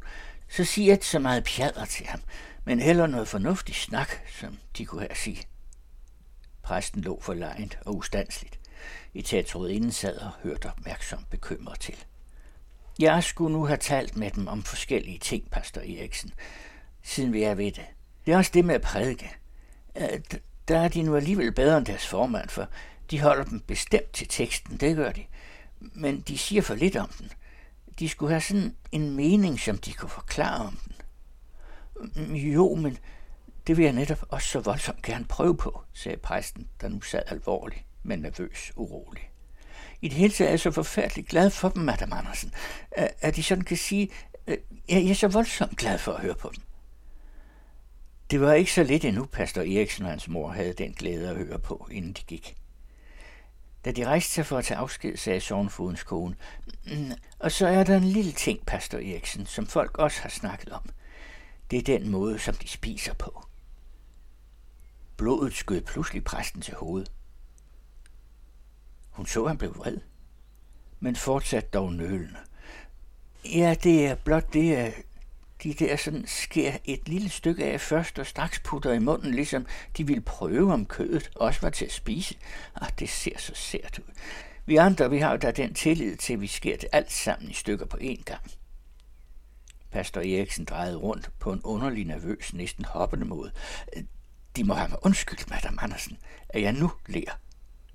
så 0.49 0.63
sig 0.65 0.87
ikke 0.87 1.05
så 1.05 1.19
meget 1.19 1.43
pjader 1.43 1.85
til 1.85 2.05
ham, 2.05 2.21
men 2.65 2.79
heller 2.79 3.07
noget 3.07 3.27
fornuftig 3.27 3.75
snak, 3.75 4.09
som 4.39 4.57
de 4.77 4.85
kunne 4.85 5.01
her 5.01 5.15
sige. 5.15 5.41
Præsten 6.63 7.01
lå 7.01 7.19
for 7.21 7.33
lejent 7.33 7.79
og 7.85 7.95
ustandsligt. 7.95 8.59
inden 9.71 9.91
sad 9.91 10.17
og 10.17 10.31
hørte 10.43 10.65
opmærksomt 10.65 11.29
bekymret 11.29 11.79
til. 11.79 12.05
Jeg 12.99 13.23
skulle 13.23 13.53
nu 13.53 13.65
have 13.65 13.77
talt 13.77 14.17
med 14.17 14.31
dem 14.31 14.47
om 14.47 14.63
forskellige 14.63 15.19
ting, 15.19 15.51
pastor 15.51 15.81
Eriksen, 15.81 16.33
siden 17.03 17.33
vi 17.33 17.43
er 17.43 17.55
ved 17.55 17.71
det. 17.71 17.85
Det 18.25 18.33
er 18.33 18.37
også 18.37 18.51
det 18.53 18.65
med 18.65 18.75
at 18.75 18.81
prædike. 18.81 19.31
Øh, 19.97 20.19
der 20.67 20.79
er 20.79 20.87
de 20.87 21.03
nu 21.03 21.15
alligevel 21.15 21.51
bedre 21.51 21.77
end 21.77 21.85
deres 21.85 22.07
formand, 22.07 22.49
for 22.49 22.67
de 23.11 23.21
holder 23.21 23.43
dem 23.43 23.59
bestemt 23.59 24.13
til 24.13 24.27
teksten, 24.27 24.77
det 24.77 24.95
gør 24.95 25.11
de. 25.11 25.25
Men 25.79 26.21
de 26.21 26.37
siger 26.37 26.61
for 26.61 26.75
lidt 26.75 26.95
om 26.95 27.09
den. 27.19 27.31
De 27.99 28.09
skulle 28.09 28.29
have 28.29 28.41
sådan 28.41 28.75
en 28.91 29.15
mening, 29.15 29.59
som 29.59 29.77
de 29.77 29.93
kunne 29.93 30.09
forklare 30.09 30.65
om 30.65 30.79
den. 30.85 30.95
Mm, 32.15 32.33
jo, 32.33 32.75
men 32.75 32.97
det 33.67 33.77
vil 33.77 33.83
jeg 33.83 33.93
netop 33.93 34.25
også 34.29 34.47
så 34.47 34.59
voldsomt 34.59 35.01
gerne 35.01 35.25
prøve 35.25 35.57
på, 35.57 35.81
sagde 35.93 36.17
præsten, 36.17 36.67
der 36.81 36.87
nu 36.87 37.01
sad 37.01 37.21
alvorlig, 37.27 37.85
men 38.03 38.19
nervøs 38.19 38.71
urolig. 38.75 39.28
I 40.01 40.07
det 40.07 40.17
hele 40.17 40.33
taget 40.33 40.47
er 40.47 40.51
jeg 40.51 40.59
så 40.59 40.71
forfærdeligt 40.71 41.29
glad 41.29 41.49
for 41.49 41.69
dem, 41.69 41.83
Madame 41.83 42.15
Andersen, 42.15 42.53
at 43.21 43.35
de 43.35 43.43
sådan 43.43 43.63
kan 43.63 43.77
sige, 43.77 44.09
øh, 44.47 44.57
at 44.89 45.03
jeg 45.03 45.09
er 45.09 45.13
så 45.13 45.27
voldsomt 45.27 45.77
glad 45.77 45.97
for 45.97 46.13
at 46.13 46.21
høre 46.21 46.35
på 46.35 46.51
dem. 46.55 46.63
Det 48.31 48.41
var 48.41 48.53
ikke 48.53 48.73
så 48.73 48.83
lidt 48.83 49.05
endnu, 49.05 49.25
pastor 49.25 49.61
Eriksen 49.61 50.05
og 50.05 50.09
hans 50.09 50.27
mor 50.27 50.51
havde 50.51 50.73
den 50.73 50.93
glæde 50.93 51.29
at 51.29 51.35
høre 51.35 51.59
på, 51.59 51.87
inden 51.91 52.13
de 52.13 52.21
gik. 52.27 52.55
Da 53.85 53.91
de 53.91 54.05
rejste 54.05 54.31
sig 54.31 54.45
for 54.45 54.57
at 54.57 54.65
tage 54.65 54.77
afsked, 54.77 55.17
sagde 55.17 55.39
Sovnfodens 55.39 56.03
kone, 56.03 56.35
mm, 56.85 57.11
og 57.39 57.51
så 57.51 57.67
er 57.67 57.83
der 57.83 57.97
en 57.97 58.03
lille 58.03 58.31
ting, 58.31 58.65
pastor 58.65 58.97
Eriksen, 58.97 59.45
som 59.45 59.67
folk 59.67 59.97
også 59.97 60.21
har 60.21 60.29
snakket 60.29 60.69
om. 60.69 60.89
Det 61.71 61.79
er 61.79 61.83
den 61.99 62.09
måde, 62.09 62.39
som 62.39 62.55
de 62.55 62.67
spiser 62.67 63.13
på. 63.13 63.43
Blodet 65.17 65.53
skød 65.53 65.81
pludselig 65.81 66.23
præsten 66.23 66.61
til 66.61 66.73
hovedet. 66.73 67.11
Hun 69.19 69.25
så, 69.25 69.47
han 69.47 69.57
blev 69.57 69.75
vred, 69.77 69.97
men 70.99 71.15
fortsatte 71.15 71.69
dog 71.69 71.93
nølende. 71.93 72.39
Ja, 73.45 73.75
det 73.83 74.05
er 74.05 74.15
blot 74.15 74.53
det, 74.53 74.75
at 74.75 74.93
de 75.63 75.73
der 75.73 75.95
sådan 75.95 76.27
sker 76.27 76.73
et 76.85 77.09
lille 77.09 77.29
stykke 77.29 77.65
af 77.65 77.81
først 77.81 78.19
og 78.19 78.27
straks 78.27 78.59
putter 78.59 78.93
i 78.93 78.99
munden, 78.99 79.33
ligesom 79.33 79.65
de 79.97 80.07
vil 80.07 80.21
prøve, 80.21 80.73
om 80.73 80.85
kødet 80.85 81.31
også 81.35 81.61
var 81.61 81.69
til 81.69 81.85
at 81.85 81.91
spise. 81.91 82.35
Ah, 82.75 82.89
det 82.99 83.09
ser 83.09 83.37
så 83.37 83.51
sært 83.55 83.99
ud. 83.99 84.13
Vi 84.65 84.75
andre, 84.75 85.09
vi 85.09 85.17
har 85.17 85.31
jo 85.31 85.37
da 85.37 85.51
den 85.51 85.73
tillid 85.73 86.17
til, 86.17 86.33
at 86.33 86.41
vi 86.41 86.47
sker 86.47 86.77
det 86.77 86.89
alt 86.91 87.11
sammen 87.11 87.49
i 87.49 87.53
stykker 87.53 87.85
på 87.85 87.97
én 88.01 88.23
gang. 88.23 88.51
Pastor 89.91 90.21
Eriksen 90.21 90.65
drejede 90.65 90.97
rundt 90.97 91.31
på 91.39 91.51
en 91.51 91.61
underlig 91.63 92.05
nervøs, 92.05 92.53
næsten 92.53 92.85
hoppende 92.85 93.25
måde. 93.25 93.51
De 94.55 94.63
må 94.63 94.73
have 94.73 94.89
mig 94.89 95.05
undskyldt, 95.05 95.49
madame 95.49 95.81
Andersen, 95.81 96.17
at 96.49 96.61
jeg 96.61 96.73
nu 96.73 96.91
lærer. 97.07 97.39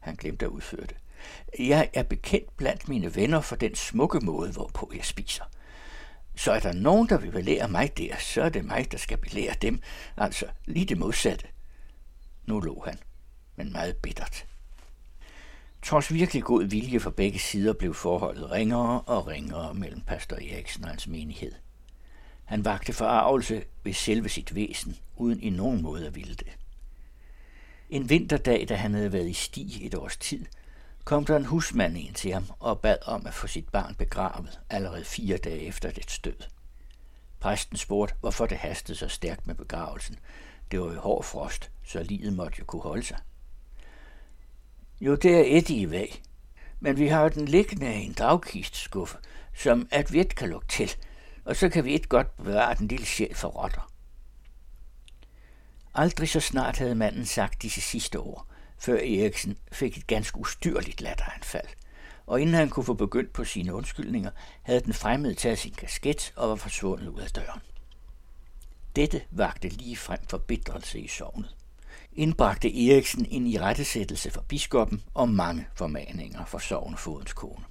Han 0.01 0.15
glemte 0.15 0.45
at 0.45 0.51
udføre 0.51 0.87
det. 0.87 0.97
Jeg 1.59 1.91
er 1.93 2.03
bekendt 2.03 2.57
blandt 2.57 2.89
mine 2.89 3.15
venner 3.15 3.41
for 3.41 3.57
den 3.57 3.75
smukke 3.75 4.21
måde, 4.21 4.53
hvorpå 4.53 4.93
jeg 4.97 5.05
spiser. 5.05 5.45
Så 6.37 6.53
er 6.53 6.61
der 6.61 6.73
nogen, 6.73 7.09
der 7.09 7.19
vil 7.19 7.31
belære 7.31 7.69
mig 7.69 7.99
der, 7.99 8.17
så 8.19 8.43
er 8.43 8.49
det 8.49 8.65
mig, 8.65 8.93
der 8.93 8.99
skal 8.99 9.19
belære 9.19 9.55
dem. 9.63 9.81
Altså 10.17 10.47
lige 10.67 10.87
det 10.87 10.99
modsatte. 10.99 11.47
Nu 12.47 12.61
lå 12.61 12.83
han, 12.87 12.99
men 13.57 13.73
meget 13.73 13.97
bittert. 13.97 14.47
Trods 15.83 16.13
virkelig 16.13 16.43
god 16.43 16.65
vilje 16.65 17.01
fra 17.01 17.11
begge 17.11 17.39
sider 17.39 17.73
blev 17.73 17.95
forholdet 17.95 18.51
ringere 18.51 19.01
og 19.01 19.27
ringere 19.27 19.75
mellem 19.75 20.01
pastor 20.01 20.37
Eriksen 20.37 20.85
og 20.85 20.91
hans 20.91 21.07
menighed. 21.07 21.53
Han 22.45 22.65
vagte 22.65 22.93
forarvelse 22.93 23.65
ved 23.85 23.93
selve 23.93 24.29
sit 24.29 24.55
væsen, 24.55 24.97
uden 25.17 25.41
i 25.41 25.51
nogen 25.51 25.83
måde 25.83 26.07
at 26.07 26.15
ville 26.15 26.35
det. 26.35 26.53
En 27.91 28.11
vinterdag, 28.11 28.67
da 28.69 28.75
han 28.75 28.95
havde 28.95 29.13
været 29.13 29.29
i 29.29 29.33
sti 29.33 29.87
et 29.87 29.95
års 29.95 30.17
tid, 30.17 30.47
kom 31.05 31.25
der 31.25 31.37
en 31.37 31.45
husmand 31.45 31.99
ind 31.99 32.15
til 32.15 32.33
ham 32.33 32.47
og 32.59 32.81
bad 32.81 32.97
om 33.07 33.27
at 33.27 33.35
få 33.35 33.47
sit 33.47 33.69
barn 33.69 33.95
begravet 33.95 34.61
allerede 34.71 35.05
fire 35.05 35.37
dage 35.37 35.61
efter 35.61 35.91
dets 35.91 36.19
død. 36.19 36.43
Præsten 37.41 37.77
spurgte, 37.77 38.15
hvorfor 38.21 38.47
det 38.47 38.59
hastede 38.59 38.99
så 38.99 39.09
stærkt 39.09 39.47
med 39.47 39.55
begravelsen. 39.55 40.19
Det 40.71 40.81
var 40.81 40.93
jo 40.93 41.01
hård 41.01 41.25
frost, 41.25 41.71
så 41.85 42.03
livet 42.03 42.33
måtte 42.33 42.57
jo 42.59 42.65
kunne 42.65 42.83
holde 42.83 43.03
sig. 43.03 43.19
Jo, 45.01 45.15
det 45.15 45.35
er 45.35 45.59
et 45.59 45.71
i 45.71 45.91
væg, 45.91 46.23
men 46.81 46.99
vi 46.99 47.09
har 47.09 47.29
den 47.29 47.49
liggende 47.49 47.95
i 47.95 48.05
en 48.05 48.13
dragkistskuffe, 48.13 49.19
som 49.55 49.89
at 49.91 50.13
vi 50.13 50.23
kan 50.23 50.49
lukke 50.49 50.69
til, 50.69 50.97
og 51.45 51.57
så 51.57 51.69
kan 51.69 51.85
vi 51.85 51.95
et 51.95 52.09
godt 52.09 52.37
bevare 52.37 52.75
den 52.75 52.89
lille 52.89 53.07
sjæl 53.07 53.35
for 53.35 53.49
rotter. 53.49 53.91
Aldrig 55.95 56.29
så 56.29 56.41
snart 56.41 56.79
havde 56.79 56.95
manden 56.95 57.27
sagt 57.27 57.63
disse 57.63 57.81
sidste 57.81 58.17
ord, 58.17 58.47
før 58.85 58.97
Eriksen 58.97 59.59
fik 59.73 59.99
et 59.99 60.07
ganske 60.07 60.39
ustyrligt 60.39 61.01
latteranfald. 61.01 61.69
Og 62.27 62.41
inden 62.41 62.55
han 62.55 62.71
kunne 62.71 62.85
få 62.85 62.95
begyndt 62.95 63.33
på 63.33 63.45
sine 63.45 63.75
undskyldninger, 63.75 64.31
havde 64.63 64.81
den 64.81 64.93
fremmede 64.93 65.35
taget 65.35 65.59
sin 65.59 65.75
kasket 65.75 66.33
og 66.37 66.49
var 66.49 66.57
forsvundet 66.57 67.09
ud 67.09 67.21
af 67.21 67.31
døren. 67.31 67.61
Dette 68.97 69.23
vagte 69.31 69.69
lige 69.69 69.97
frem 69.97 70.21
for 70.31 70.39
bitrelse 70.39 71.01
i 71.01 71.09
sovnet. 71.09 71.57
Indbragte 72.13 72.89
Eriksen 72.89 73.27
en 73.31 73.47
i 73.47 73.59
rettesættelse 73.59 74.31
for 74.31 74.41
biskoppen 74.41 75.03
og 75.15 75.29
mange 75.29 75.67
formaninger 75.75 76.45
for 76.45 76.59
sovnefodens 76.59 77.33
kone. 77.33 77.65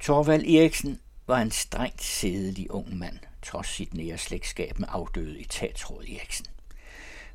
Torvald 0.00 0.46
Eriksen 0.46 1.00
var 1.26 1.38
en 1.38 1.50
strengt 1.50 2.02
sædelig 2.02 2.70
ung 2.70 2.96
mand, 2.98 3.18
trods 3.42 3.68
sit 3.68 3.94
nære 3.94 4.18
slægtskab 4.18 4.78
med 4.78 4.88
afdøde 4.90 5.40
etatsråd 5.40 6.04
Eriksen. 6.04 6.46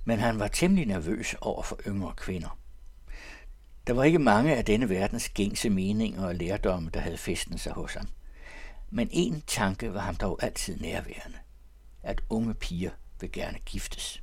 Men 0.05 0.19
han 0.19 0.39
var 0.39 0.47
temmelig 0.47 0.85
nervøs 0.85 1.35
over 1.41 1.63
for 1.63 1.79
yngre 1.87 2.13
kvinder. 2.17 2.57
Der 3.87 3.93
var 3.93 4.03
ikke 4.03 4.19
mange 4.19 4.55
af 4.55 4.65
denne 4.65 4.89
verdens 4.89 5.29
gængse 5.29 5.69
meninger 5.69 6.25
og 6.25 6.35
lærdomme, 6.35 6.89
der 6.93 6.99
havde 6.99 7.17
festen 7.17 7.57
sig 7.57 7.71
hos 7.71 7.93
ham. 7.93 8.07
Men 8.89 9.09
en 9.11 9.43
tanke 9.47 9.93
var 9.93 9.99
ham 9.99 10.15
dog 10.15 10.43
altid 10.43 10.77
nærværende. 10.79 11.37
At 12.03 12.21
unge 12.29 12.53
piger 12.53 12.91
vil 13.19 13.31
gerne 13.31 13.57
giftes 13.65 14.21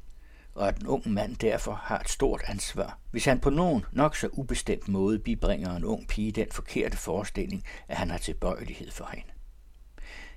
og 0.57 0.69
at 0.69 0.79
en 0.81 0.87
ung 0.87 1.11
mand 1.11 1.37
derfor 1.37 1.73
har 1.73 1.99
et 1.99 2.09
stort 2.09 2.43
ansvar, 2.47 2.99
hvis 3.11 3.25
han 3.25 3.41
på 3.41 3.51
nogen 3.51 3.85
nok 3.93 4.17
så 4.17 4.29
ubestemt 4.33 4.89
måde 4.89 5.19
bibringer 5.19 5.77
en 5.77 5.85
ung 5.85 6.09
pige 6.09 6.33
den 6.33 6.47
forkerte 6.53 6.97
forestilling, 6.97 7.65
at 7.89 7.97
han 7.97 8.11
har 8.11 8.19
tilbøjelighed 8.19 8.91
for 8.91 9.11
hende. 9.15 9.31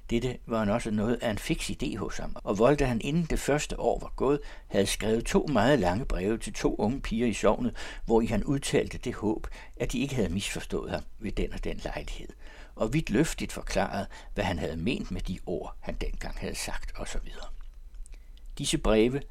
Dette 0.09 0.37
var 0.45 0.59
han 0.59 0.69
også 0.69 0.91
noget 0.91 1.15
af 1.21 1.31
en 1.31 1.37
fix 1.37 1.69
idé 1.69 1.97
hos 1.97 2.17
ham, 2.17 2.35
og 2.43 2.57
voldte 2.57 2.85
han 2.85 3.01
inden 3.01 3.23
det 3.23 3.39
første 3.39 3.79
år 3.79 3.99
var 3.99 4.13
gået, 4.15 4.39
havde 4.67 4.85
skrevet 4.85 5.25
to 5.25 5.45
meget 5.51 5.79
lange 5.79 6.05
breve 6.05 6.37
til 6.37 6.53
to 6.53 6.75
unge 6.75 7.01
piger 7.01 7.27
i 7.27 7.33
sovnet, 7.33 7.75
hvor 8.05 8.21
i 8.21 8.25
han 8.25 8.43
udtalte 8.43 8.97
det 8.97 9.15
håb, 9.15 9.47
at 9.77 9.91
de 9.91 9.99
ikke 9.99 10.15
havde 10.15 10.29
misforstået 10.29 10.91
ham 10.91 11.03
ved 11.19 11.31
den 11.31 11.53
og 11.53 11.63
den 11.63 11.81
lejlighed, 11.83 12.29
og 12.75 12.93
vidt 12.93 13.09
løftigt 13.09 13.51
forklaret, 13.51 14.07
hvad 14.33 14.43
han 14.43 14.59
havde 14.59 14.77
ment 14.77 15.11
med 15.11 15.21
de 15.21 15.39
ord, 15.45 15.75
han 15.79 15.95
dengang 15.95 16.37
havde 16.37 16.55
sagt 16.55 16.91
osv. 16.95 17.29
Disse 18.57 18.77
breve, 18.77 19.21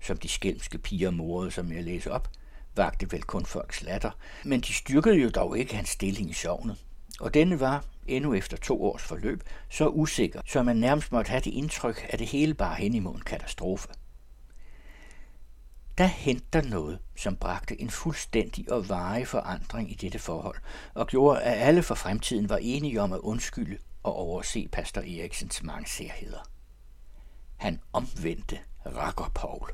som 0.00 0.16
de 0.16 0.28
skælmske 0.28 0.78
piger 0.78 1.10
morede, 1.10 1.50
som 1.50 1.72
jeg 1.72 1.82
læser 1.82 2.10
op, 2.10 2.28
vagte 2.76 3.12
vel 3.12 3.22
kun 3.22 3.46
folks 3.46 3.82
latter, 3.82 4.10
men 4.44 4.60
de 4.60 4.72
styrkede 4.72 5.16
jo 5.16 5.28
dog 5.28 5.58
ikke 5.58 5.76
hans 5.76 5.88
stilling 5.88 6.30
i 6.30 6.32
sovnet. 6.32 6.76
Og 7.20 7.34
denne 7.34 7.60
var, 7.60 7.84
endnu 8.06 8.34
efter 8.34 8.56
to 8.56 8.84
års 8.84 9.02
forløb, 9.02 9.42
så 9.70 9.88
usikker, 9.88 10.40
så 10.46 10.62
man 10.62 10.76
nærmest 10.76 11.12
måtte 11.12 11.28
have 11.28 11.40
det 11.40 11.50
indtryk, 11.50 12.06
at 12.10 12.18
det 12.18 12.26
hele 12.26 12.54
bare 12.54 12.74
hen 12.76 12.94
imod 12.94 13.14
en 13.14 13.20
katastrofe. 13.20 13.88
Der 15.98 16.06
henter 16.06 16.62
noget, 16.62 16.98
som 17.16 17.36
bragte 17.36 17.80
en 17.80 17.90
fuldstændig 17.90 18.72
og 18.72 18.88
varig 18.88 19.28
forandring 19.28 19.90
i 19.90 19.94
dette 19.94 20.18
forhold, 20.18 20.56
og 20.94 21.06
gjorde, 21.06 21.42
at 21.42 21.68
alle 21.68 21.82
for 21.82 21.94
fremtiden 21.94 22.48
var 22.48 22.56
enige 22.56 23.00
om 23.00 23.12
at 23.12 23.18
undskylde 23.18 23.78
og 24.02 24.14
overse 24.14 24.68
pastor 24.72 25.00
Eriksens 25.00 25.62
mange 25.62 25.88
særheder. 25.88 26.50
Han 27.56 27.80
omvendte 27.92 28.58
Rakker 28.86 29.30
Paul. 29.34 29.70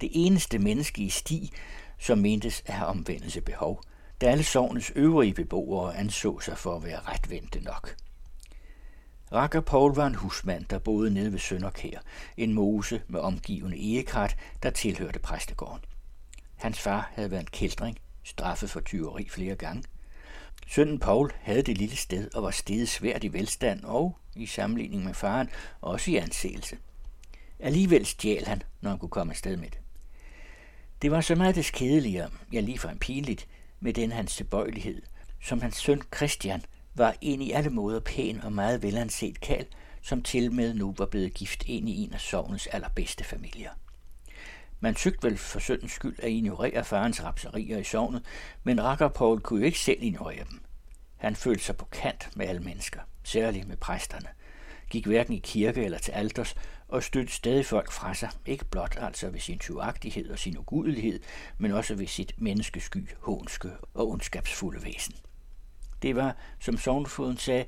Det 0.00 0.10
eneste 0.12 0.58
menneske 0.58 1.02
i 1.02 1.08
sti, 1.08 1.52
som 1.98 2.18
mentes 2.18 2.62
at 2.66 2.74
have 2.74 2.88
omvendelse 2.88 3.40
behov– 3.40 3.82
da 4.20 4.26
alle 4.26 4.44
sovnets 4.44 4.92
øvrige 4.94 5.34
beboere 5.34 5.96
anså 5.96 6.40
sig 6.40 6.58
for 6.58 6.76
at 6.76 6.84
være 6.84 7.00
retvendte 7.00 7.60
nok. 7.60 7.96
Rakker 9.32 9.60
Paul 9.60 9.94
var 9.94 10.06
en 10.06 10.14
husmand, 10.14 10.64
der 10.64 10.78
boede 10.78 11.14
nede 11.14 11.32
ved 11.32 11.38
Sønderkær, 11.38 11.98
en 12.36 12.54
mose 12.54 13.02
med 13.08 13.20
omgivende 13.20 13.76
egekrat, 13.76 14.36
der 14.62 14.70
tilhørte 14.70 15.18
præstegården. 15.18 15.84
Hans 16.56 16.80
far 16.80 17.10
havde 17.14 17.30
været 17.30 17.40
en 17.40 17.48
kældring, 17.52 17.98
straffet 18.24 18.70
for 18.70 18.80
tyveri 18.80 19.28
flere 19.28 19.54
gange. 19.54 19.84
Sønnen 20.66 20.98
Paul 20.98 21.32
havde 21.40 21.62
det 21.62 21.78
lille 21.78 21.96
sted 21.96 22.34
og 22.34 22.42
var 22.42 22.50
steget 22.50 22.88
svært 22.88 23.24
i 23.24 23.32
velstand 23.32 23.84
og, 23.84 24.16
i 24.36 24.46
sammenligning 24.46 25.04
med 25.04 25.14
faren, 25.14 25.50
også 25.80 26.10
i 26.10 26.16
anseelse. 26.16 26.76
Alligevel 27.60 28.06
stjal 28.06 28.46
han, 28.46 28.62
når 28.80 28.90
han 28.90 28.98
kunne 28.98 29.08
komme 29.08 29.32
afsted 29.32 29.56
med 29.56 29.70
det. 29.70 29.78
Det 31.02 31.10
var 31.10 31.20
så 31.20 31.34
meget 31.34 31.54
des 31.54 31.70
kedeligere, 31.70 32.30
ja 32.52 32.60
ligefrem 32.60 32.98
pinligt, 32.98 33.48
med 33.80 33.92
den 33.92 34.12
hans 34.12 34.36
tilbøjelighed, 34.36 35.02
som 35.42 35.60
hans 35.60 35.76
søn 35.76 36.02
Christian 36.16 36.62
var 36.94 37.14
en 37.20 37.42
i 37.42 37.50
alle 37.50 37.70
måder 37.70 38.00
pæn 38.00 38.40
og 38.40 38.52
meget 38.52 38.82
velanset 38.82 39.40
kald, 39.40 39.66
som 40.02 40.22
til 40.22 40.52
med 40.52 40.74
nu 40.74 40.94
var 40.98 41.06
blevet 41.06 41.34
gift 41.34 41.64
ind 41.66 41.88
i 41.88 42.04
en 42.04 42.12
af 42.12 42.20
sovnens 42.20 42.66
allerbedste 42.66 43.24
familier. 43.24 43.70
Man 44.80 44.96
søgte 44.96 45.28
vel 45.28 45.38
for 45.38 45.58
søndens 45.58 45.92
skyld 45.92 46.16
at 46.18 46.30
ignorere 46.30 46.84
farens 46.84 47.24
rapserier 47.24 47.78
i 47.78 47.84
sovnet, 47.84 48.22
men 48.64 48.84
Rakker 48.84 49.08
Paul 49.08 49.40
kunne 49.40 49.60
jo 49.60 49.66
ikke 49.66 49.78
selv 49.78 50.02
ignorere 50.02 50.44
dem. 50.50 50.60
Han 51.16 51.36
følte 51.36 51.64
sig 51.64 51.76
på 51.76 51.84
kant 51.84 52.28
med 52.36 52.46
alle 52.46 52.60
mennesker, 52.60 53.00
særligt 53.24 53.68
med 53.68 53.76
præsterne 53.76 54.28
gik 54.90 55.06
hverken 55.06 55.34
i 55.34 55.38
kirke 55.38 55.84
eller 55.84 55.98
til 55.98 56.12
alters, 56.12 56.54
og 56.88 57.02
støtte 57.02 57.32
stadig 57.32 57.66
folk 57.66 57.92
fra 57.92 58.14
sig, 58.14 58.30
ikke 58.46 58.64
blot 58.64 58.96
altså 59.00 59.30
ved 59.30 59.40
sin 59.40 59.58
tyvagtighed 59.58 60.30
og 60.30 60.38
sin 60.38 60.58
ugudelighed, 60.58 61.20
men 61.58 61.72
også 61.72 61.94
ved 61.94 62.06
sit 62.06 62.34
menneskesky, 62.38 63.08
hånske 63.20 63.70
og 63.94 64.08
ondskabsfulde 64.08 64.84
væsen. 64.84 65.14
Det 66.02 66.16
var, 66.16 66.36
som 66.60 66.78
sovnfoden 66.78 67.36
sagde, 67.36 67.64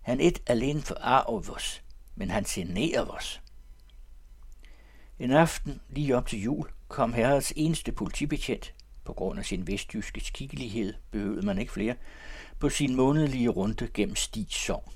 han 0.00 0.20
et 0.20 0.42
alene 0.46 0.82
forarver 0.82 1.50
os, 1.50 1.82
men 2.14 2.30
han 2.30 2.44
generer 2.44 3.06
os. 3.06 3.42
En 5.18 5.30
aften, 5.30 5.80
lige 5.88 6.16
op 6.16 6.26
til 6.26 6.42
jul, 6.42 6.68
kom 6.88 7.12
herrets 7.12 7.52
eneste 7.56 7.92
politibetjent, 7.92 8.74
på 9.04 9.12
grund 9.12 9.38
af 9.38 9.44
sin 9.44 9.66
vestjyske 9.66 10.20
skikkelighed 10.20 10.94
behøvede 11.10 11.46
man 11.46 11.58
ikke 11.58 11.72
flere, 11.72 11.94
på 12.58 12.68
sin 12.68 12.96
månedlige 12.96 13.48
runde 13.48 13.88
gennem 13.94 14.16
Stigs 14.16 14.54
Sogn. 14.54 14.92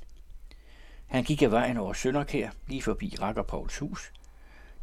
Han 1.14 1.24
gik 1.24 1.42
af 1.42 1.50
vejen 1.50 1.76
over 1.76 1.92
Sønderkær, 1.92 2.50
lige 2.66 2.82
forbi 2.82 3.16
Rakker 3.20 3.42
Pauls 3.42 3.78
hus. 3.78 4.12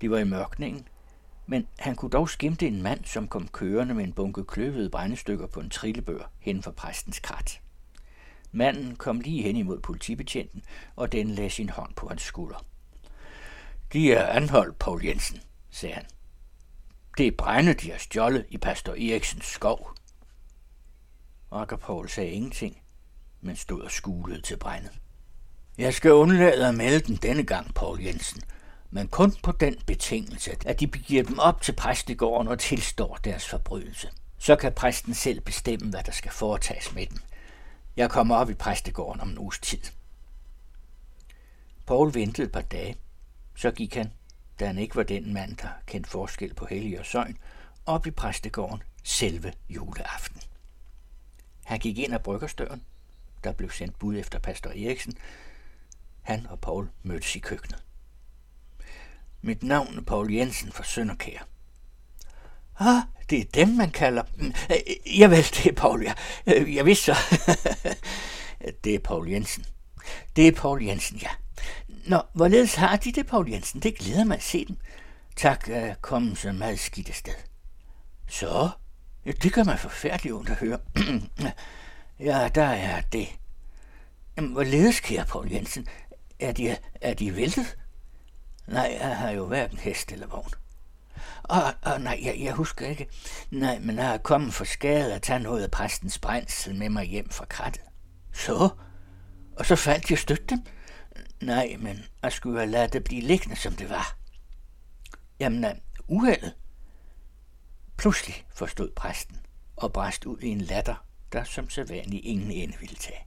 Det 0.02 0.12
var 0.12 0.18
i 0.18 0.24
mørkningen, 0.24 0.88
men 1.46 1.68
han 1.80 1.96
kunne 1.96 2.12
dog 2.12 2.30
skimte 2.30 2.68
en 2.68 2.82
mand, 2.82 3.06
som 3.06 3.28
kom 3.28 3.48
kørende 3.48 3.94
med 3.94 4.04
en 4.04 4.14
bunke 4.14 4.44
kløvede 4.44 4.90
brændestykker 4.90 5.48
på 5.48 5.60
en 5.60 5.70
trillebør 5.70 6.32
hen 6.40 6.64
for 6.64 6.72
præstens 6.72 7.20
krat. 7.20 7.62
Manden 8.52 8.96
kom 8.96 9.20
lige 9.20 9.44
hen 9.44 9.56
imod 9.56 9.80
politibetjenten, 9.80 10.64
og 10.96 11.12
den 11.12 11.30
lagde 11.30 11.50
sin 11.50 11.70
hånd 11.70 11.94
på 11.94 12.08
hans 12.08 12.22
skulder. 12.22 12.66
De 13.94 14.14
er 14.14 14.28
anholdt, 14.28 14.80
Paul 14.80 15.06
Jensen, 15.06 15.42
sagde 15.70 15.96
han. 15.96 16.06
Det 17.18 17.28
er 17.28 17.32
brænde, 17.38 17.74
de 17.74 17.92
har 17.92 17.98
stjålet 17.98 18.46
i 18.50 18.58
pastor 18.58 18.94
Eriksens 18.94 19.46
skov. 19.46 19.94
Rakker 21.52 21.78
Paul 21.78 22.10
sagde 22.10 22.32
ingenting, 22.32 22.82
men 23.42 23.56
stod 23.56 23.82
og 23.82 23.92
skulede 23.92 24.42
til 24.42 24.58
brændet. 24.58 25.02
Jeg 25.82 25.94
skal 25.94 26.12
undlade 26.12 26.68
at 26.68 26.76
melde 26.76 27.00
den 27.00 27.16
denne 27.16 27.44
gang, 27.44 27.74
Paul 27.74 28.02
Jensen, 28.02 28.42
men 28.92 29.08
kun 29.08 29.34
på 29.44 29.52
den 29.52 29.76
betingelse, 29.88 30.56
at 30.66 30.80
de 30.80 30.88
begiver 30.88 31.24
dem 31.24 31.40
op 31.40 31.62
til 31.62 31.72
præstegården 31.72 32.48
og 32.48 32.60
tilstår 32.60 33.20
deres 33.24 33.48
forbrydelse. 33.48 34.10
Så 34.38 34.56
kan 34.56 34.74
præsten 34.74 35.14
selv 35.14 35.42
bestemme, 35.42 35.90
hvad 35.90 36.04
der 36.04 36.12
skal 36.12 36.32
foretages 36.32 36.94
med 36.94 37.06
dem. 37.06 37.18
Jeg 37.96 38.10
kommer 38.10 38.36
op 38.36 38.50
i 38.50 38.54
præstegården 38.54 39.22
om 39.22 39.30
en 39.30 39.38
uges 39.38 39.60
tid. 39.60 39.80
Paul 41.88 42.14
ventede 42.14 42.46
et 42.46 42.52
par 42.52 42.62
dage. 42.62 42.96
Så 43.56 43.72
gik 43.72 43.96
han, 43.96 44.12
da 44.60 44.66
han 44.66 44.78
ikke 44.78 44.96
var 44.96 45.04
den 45.04 45.34
mand, 45.34 45.58
der 45.58 45.70
kendte 45.86 46.10
forskel 46.10 46.54
på 46.54 46.66
hellig 46.66 47.00
og 47.00 47.06
søgn, 47.06 47.38
op 47.86 48.08
i 48.08 48.12
præstegården 48.12 48.84
selve 49.04 49.54
juleaften. 49.70 50.42
Han 51.64 51.80
gik 51.80 51.98
ind 51.98 52.14
ad 52.14 52.20
bryggerstøren. 52.20 52.84
Der 53.44 53.52
blev 53.52 53.72
sendt 53.72 54.00
bud 54.00 54.18
efter 54.18 54.40
pastor 54.40 54.70
Eriksen, 54.70 55.18
han 56.22 56.48
og 56.50 56.60
Paul 56.60 56.90
mødtes 57.04 57.36
i 57.36 57.40
køkkenet. 57.40 57.84
Mit 59.42 59.64
navn 59.64 59.98
er 59.98 60.02
Paul 60.02 60.34
Jensen 60.34 60.72
fra 60.72 60.84
Sønderkær. 60.84 61.48
Ah, 62.80 63.02
det 63.30 63.40
er 63.40 63.46
dem, 63.54 63.68
man 63.68 63.92
kalder... 63.92 64.24
Jeg 65.16 65.32
ved, 65.32 65.44
det 65.44 65.66
er 65.66 65.76
Paul, 65.76 66.04
ja. 66.04 66.14
Jeg 66.46 66.86
vidste 66.86 67.06
så. 67.06 67.16
det 68.84 68.96
er 68.96 69.00
Paul 69.00 69.30
Jensen. 69.30 69.66
Det 70.36 70.48
er 70.48 70.52
Paul 70.52 70.84
Jensen, 70.84 71.18
ja. 71.18 71.30
Nå, 72.06 72.22
hvorledes 72.34 72.76
har 72.76 72.96
de 72.96 73.12
det, 73.12 73.28
Paul 73.28 73.52
Jensen? 73.52 73.80
Det 73.80 73.98
glæder 73.98 74.24
mig 74.24 74.38
at 74.38 74.44
se 74.44 74.66
dem. 74.66 74.78
Tak, 75.36 75.70
uh, 75.70 75.94
kom 76.02 76.36
så 76.36 76.52
meget 76.52 76.80
skidt 76.80 77.10
afsted. 77.10 77.34
Så? 78.28 78.70
Ja, 79.26 79.32
det 79.32 79.54
gør 79.54 79.64
mig 79.64 79.80
forfærdeligt 79.80 80.36
ondt 80.36 80.50
at 80.50 80.56
høre. 80.56 80.80
ja, 82.30 82.50
der 82.56 82.64
er 82.64 83.02
det. 83.02 83.28
Jamen, 84.38 84.52
hvorledes, 84.52 85.00
kære 85.00 85.26
Paul 85.26 85.52
Jensen? 85.52 85.88
Er 86.42 86.52
de, 86.52 86.78
er 87.02 87.14
de 87.14 87.36
væltet? 87.36 87.78
Nej, 88.68 88.98
jeg 89.02 89.18
har 89.18 89.30
jo 89.32 89.46
hverken 89.46 89.78
hest 89.78 90.12
eller 90.12 90.28
vogn. 90.28 90.54
Åh, 91.50 91.58
og 91.82 92.02
nej, 92.02 92.20
jeg, 92.24 92.40
jeg 92.40 92.54
husker 92.54 92.88
ikke. 92.88 93.08
Nej, 93.52 93.80
men 93.80 93.96
jeg 93.96 94.14
er 94.14 94.18
kommet 94.18 94.54
for 94.54 94.64
skade 94.64 95.14
at 95.14 95.22
tage 95.22 95.40
noget 95.40 95.64
af 95.64 95.72
præstens 95.72 96.20
brændsel 96.20 96.76
med 96.76 96.90
mig 96.90 97.06
hjem 97.06 97.30
fra 97.30 97.46
krattet. 97.46 97.84
Så? 98.34 98.70
Og 99.56 99.66
så 99.66 99.76
faldt 99.76 100.10
jeg 100.10 100.20
støtte 100.20 100.46
dem? 100.50 100.60
Nej, 101.42 101.76
men 101.80 102.06
jeg 102.24 102.32
skulle 102.32 102.60
have 102.60 102.72
ladet 102.72 102.94
det 102.94 103.04
blive 103.04 103.22
liggende, 103.22 103.56
som 103.56 103.74
det 103.74 103.90
var. 103.90 104.18
Jamen, 105.40 105.66
øh, 105.66 105.72
uheldet. 106.08 106.54
Pludselig 107.98 108.46
forstod 108.54 108.92
præsten 108.96 109.38
og 109.76 109.94
bræst 109.94 110.26
ud 110.26 110.40
i 110.40 110.48
en 110.48 110.62
latter, 110.62 111.06
der 111.34 111.44
som 111.44 111.70
sædvanlig 111.70 112.26
ingen 112.26 112.52
ende 112.52 112.78
ville 112.80 112.96
tage. 112.96 113.26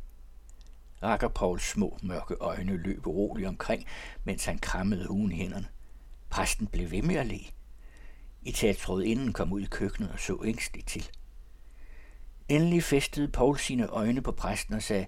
Rakker 1.04 1.28
Pauls 1.28 1.62
små, 1.62 1.98
mørke 2.02 2.34
øjne 2.40 2.76
løb 2.76 3.06
roligt 3.06 3.48
omkring, 3.48 3.86
mens 4.24 4.44
han 4.44 4.58
krammede 4.58 5.06
hun 5.06 5.32
hænderne. 5.32 5.66
Præsten 6.30 6.66
blev 6.66 6.90
ved 6.90 7.02
med 7.02 7.16
at 7.16 7.26
le. 7.26 7.40
inden 9.04 9.32
kom 9.32 9.52
ud 9.52 9.60
i 9.60 9.68
køkkenet 9.70 10.12
og 10.12 10.20
så 10.20 10.38
ængstligt 10.44 10.86
til. 10.86 11.10
Endelig 12.48 12.82
festede 12.82 13.28
Paul 13.28 13.58
sine 13.58 13.86
øjne 13.86 14.22
på 14.22 14.32
præsten 14.32 14.74
og 14.74 14.82
sagde, 14.82 15.06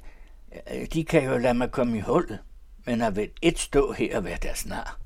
øh, 0.75 0.87
de 0.93 1.05
kan 1.05 1.25
jo 1.25 1.39
lade 1.39 1.55
mig 1.55 1.71
komme 1.71 1.97
i 1.97 2.01
hullet, 2.01 2.39
men 2.87 3.01
har 3.01 3.11
vel 3.11 3.31
et 3.43 3.59
stå 3.59 3.93
her 3.93 4.17
og 4.17 4.25
være 4.25 4.39
deres 4.43 4.67
nar. 4.67 5.01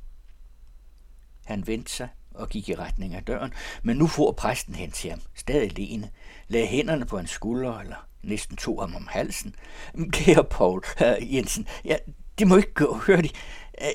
Han 1.44 1.66
vendte 1.66 1.92
sig 1.92 2.08
og 2.34 2.48
gik 2.48 2.68
i 2.68 2.74
retning 2.74 3.14
af 3.14 3.24
døren, 3.24 3.52
men 3.82 3.96
nu 3.96 4.06
for 4.06 4.32
præsten 4.32 4.74
hen 4.74 4.90
til 4.90 5.10
ham, 5.10 5.20
stadig 5.34 5.78
lene, 5.78 6.10
lagde 6.48 6.66
hænderne 6.66 7.06
på 7.06 7.16
hans 7.16 7.30
skulder 7.30 7.78
eller 7.78 8.09
næsten 8.22 8.56
tog 8.56 8.82
ham 8.82 8.96
om 8.96 9.06
halsen. 9.10 9.54
Kære 10.12 10.44
Paul 10.44 10.82
uh, 11.00 11.34
Jensen, 11.34 11.66
ja, 11.84 11.96
det 12.38 12.46
må 12.48 12.56
ikke 12.56 12.74
gå, 12.74 13.00
hør 13.06 13.20
de. 13.20 13.28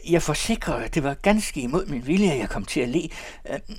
Jeg 0.09 0.21
forsikrer, 0.21 0.73
at 0.73 0.95
det 0.95 1.03
var 1.03 1.13
ganske 1.13 1.61
imod 1.61 1.85
min 1.85 2.07
vilje, 2.07 2.31
at 2.31 2.39
jeg 2.39 2.49
kom 2.49 2.65
til 2.65 2.79
at 2.79 2.89
le. 2.89 3.09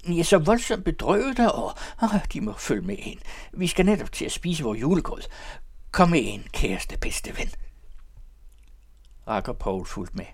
Jeg 0.09 0.19
er 0.19 0.23
så 0.23 0.39
voldsomt 0.39 0.85
bedrøvet 0.85 1.37
derovre. 1.37 1.75
Uh, 2.03 2.25
de 2.33 2.41
må 2.41 2.53
følge 2.53 2.83
med 2.83 2.97
ind. 2.99 3.19
Vi 3.53 3.67
skal 3.67 3.87
netop 3.87 4.13
til 4.13 4.25
at 4.25 4.33
spise 4.33 4.65
vores 4.65 4.81
julegrød. 4.81 5.23
Kom 5.91 6.11
med 6.11 6.21
ind, 6.21 6.45
kæreste 6.53 6.99
bedste 6.99 7.39
ven. 7.39 7.51
Rakker 9.29 9.53
Paul 9.53 9.87
fulgte 9.87 10.17
med. 10.17 10.27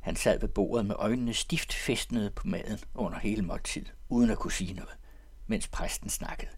Han 0.00 0.16
sad 0.16 0.40
ved 0.40 0.48
bordet 0.48 0.86
med 0.86 0.94
øjnene 0.98 1.34
stift 1.34 1.74
festnede 1.74 2.30
på 2.30 2.48
maden 2.48 2.78
under 2.94 3.18
hele 3.18 3.42
måltid, 3.42 3.86
uden 4.08 4.30
at 4.30 4.38
kunne 4.38 4.52
sige 4.52 4.74
noget, 4.74 4.96
mens 5.46 5.68
præsten 5.68 6.10
snakkede. 6.10 6.50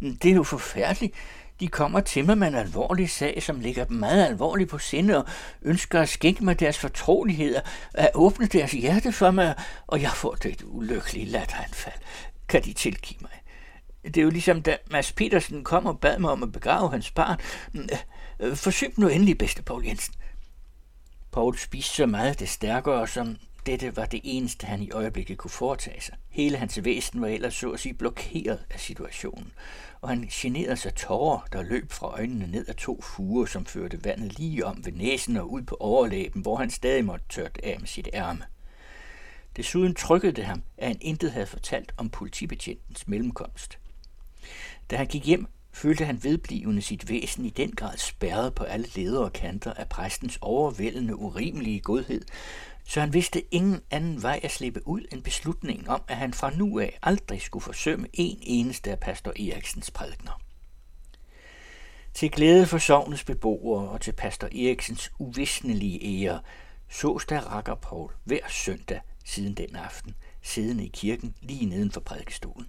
Det 0.00 0.24
er 0.24 0.34
jo 0.34 0.42
forfærdeligt. 0.42 1.14
De 1.62 1.68
kommer 1.68 2.00
til 2.00 2.26
mig 2.26 2.38
med 2.38 2.48
en 2.48 2.54
alvorlig 2.54 3.10
sag, 3.10 3.42
som 3.42 3.60
ligger 3.60 3.84
dem 3.84 3.96
meget 3.96 4.26
alvorligt 4.26 4.70
på 4.70 4.78
sinde 4.78 5.16
og 5.16 5.26
ønsker 5.62 6.00
at 6.00 6.08
skænke 6.08 6.44
mig 6.44 6.60
deres 6.60 6.78
fortroligheder, 6.78 7.60
at 7.94 8.10
åbne 8.14 8.46
deres 8.46 8.72
hjerte 8.72 9.12
for 9.12 9.30
mig, 9.30 9.54
og 9.86 10.02
jeg 10.02 10.10
får 10.10 10.34
det 10.34 10.52
et 10.52 10.62
ulykkeligt 10.66 11.30
latteranfald. 11.30 11.94
Kan 12.48 12.62
de 12.62 12.72
tilgive 12.72 13.18
mig? 13.20 13.42
Det 14.04 14.16
er 14.16 14.22
jo 14.22 14.30
ligesom, 14.30 14.62
da 14.62 14.76
Mads 14.90 15.12
Petersen 15.12 15.64
kom 15.64 15.86
og 15.86 16.00
bad 16.00 16.18
mig 16.18 16.30
om 16.30 16.42
at 16.42 16.52
begrave 16.52 16.90
hans 16.90 17.10
barn. 17.10 17.38
Forsøg 18.54 18.94
nu 18.96 19.08
endelig, 19.08 19.38
bedste 19.38 19.62
Paul 19.62 19.86
Jensen. 19.86 20.14
Paul 21.32 21.58
spiste 21.58 21.94
så 21.94 22.06
meget 22.06 22.40
det 22.40 22.48
stærkere, 22.48 23.08
som 23.08 23.36
dette 23.66 23.96
var 23.96 24.06
det 24.06 24.20
eneste, 24.24 24.66
han 24.66 24.82
i 24.82 24.90
øjeblikket 24.90 25.38
kunne 25.38 25.50
foretage 25.50 26.00
sig. 26.00 26.14
Hele 26.28 26.56
hans 26.56 26.84
væsen 26.84 27.20
var 27.20 27.26
ellers 27.26 27.54
så 27.54 27.70
at 27.70 27.80
sige 27.80 27.94
blokeret 27.94 28.64
af 28.70 28.80
situationen, 28.80 29.52
og 30.00 30.08
han 30.08 30.28
generede 30.30 30.76
sig 30.76 30.94
tårer, 30.94 31.46
der 31.52 31.62
løb 31.62 31.92
fra 31.92 32.06
øjnene 32.06 32.46
ned 32.46 32.66
af 32.68 32.74
to 32.74 33.02
fuger, 33.02 33.46
som 33.46 33.66
førte 33.66 34.04
vandet 34.04 34.38
lige 34.38 34.66
om 34.66 34.84
ved 34.84 34.92
næsen 34.92 35.36
og 35.36 35.52
ud 35.52 35.62
på 35.62 35.76
overlæben, 35.80 36.42
hvor 36.42 36.56
han 36.56 36.70
stadig 36.70 37.04
måtte 37.04 37.24
tørte 37.28 37.64
af 37.64 37.80
med 37.80 37.88
sit 37.88 38.08
ærme. 38.12 38.44
Desuden 39.56 39.94
trykkede 39.94 40.32
det 40.32 40.44
ham, 40.44 40.62
at 40.78 40.88
han 40.88 40.98
intet 41.00 41.32
havde 41.32 41.46
fortalt 41.46 41.94
om 41.96 42.10
politibetjentens 42.10 43.08
mellemkomst. 43.08 43.78
Da 44.90 44.96
han 44.96 45.06
gik 45.06 45.26
hjem, 45.26 45.46
følte 45.72 46.04
han 46.04 46.24
vedblivende 46.24 46.82
sit 46.82 47.10
væsen 47.10 47.44
i 47.44 47.50
den 47.50 47.70
grad 47.70 47.96
spærret 47.96 48.54
på 48.54 48.64
alle 48.64 48.86
ledere 48.96 49.24
og 49.24 49.32
kanter 49.32 49.72
af 49.72 49.88
præstens 49.88 50.38
overvældende 50.40 51.16
urimelige 51.16 51.80
godhed, 51.80 52.22
så 52.92 53.00
han 53.00 53.12
vidste 53.12 53.54
ingen 53.54 53.80
anden 53.90 54.22
vej 54.22 54.40
at 54.42 54.50
slippe 54.50 54.88
ud 54.88 55.00
end 55.12 55.22
beslutningen 55.22 55.88
om, 55.88 56.02
at 56.08 56.16
han 56.16 56.34
fra 56.34 56.50
nu 56.56 56.78
af 56.78 56.98
aldrig 57.02 57.42
skulle 57.42 57.62
forsømme 57.62 58.08
en 58.12 58.38
eneste 58.42 58.90
af 58.90 59.00
pastor 59.00 59.30
Eriksens 59.30 59.90
prædikner. 59.90 60.40
Til 62.14 62.30
glæde 62.30 62.66
for 62.66 62.78
sovnets 62.78 63.24
beboere 63.24 63.88
og 63.88 64.00
til 64.00 64.12
pastor 64.12 64.46
Eriksens 64.46 65.12
uvisnelige 65.18 66.24
ære, 66.24 66.40
sås 66.88 67.24
der 67.24 67.40
rakker 67.40 67.74
Paul 67.74 68.12
hver 68.24 68.48
søndag 68.48 69.00
siden 69.24 69.54
den 69.54 69.76
aften, 69.76 70.14
siddende 70.42 70.86
i 70.86 70.90
kirken 70.94 71.34
lige 71.40 71.66
neden 71.66 71.90
for 71.90 72.00
prædikestolen. 72.00 72.68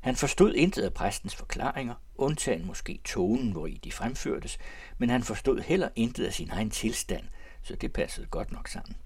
Han 0.00 0.16
forstod 0.16 0.54
intet 0.54 0.82
af 0.82 0.94
præstens 0.94 1.34
forklaringer, 1.34 1.94
undtagen 2.14 2.66
måske 2.66 3.00
tonen, 3.04 3.52
hvor 3.52 3.66
i 3.66 3.80
de 3.84 3.92
fremførtes, 3.92 4.58
men 4.98 5.10
han 5.10 5.22
forstod 5.22 5.60
heller 5.60 5.88
intet 5.96 6.24
af 6.24 6.32
sin 6.32 6.50
egen 6.50 6.70
tilstand, 6.70 7.24
så 7.62 7.76
det 7.76 7.92
passede 7.92 8.26
godt 8.26 8.52
nok 8.52 8.68
sammen. 8.68 8.96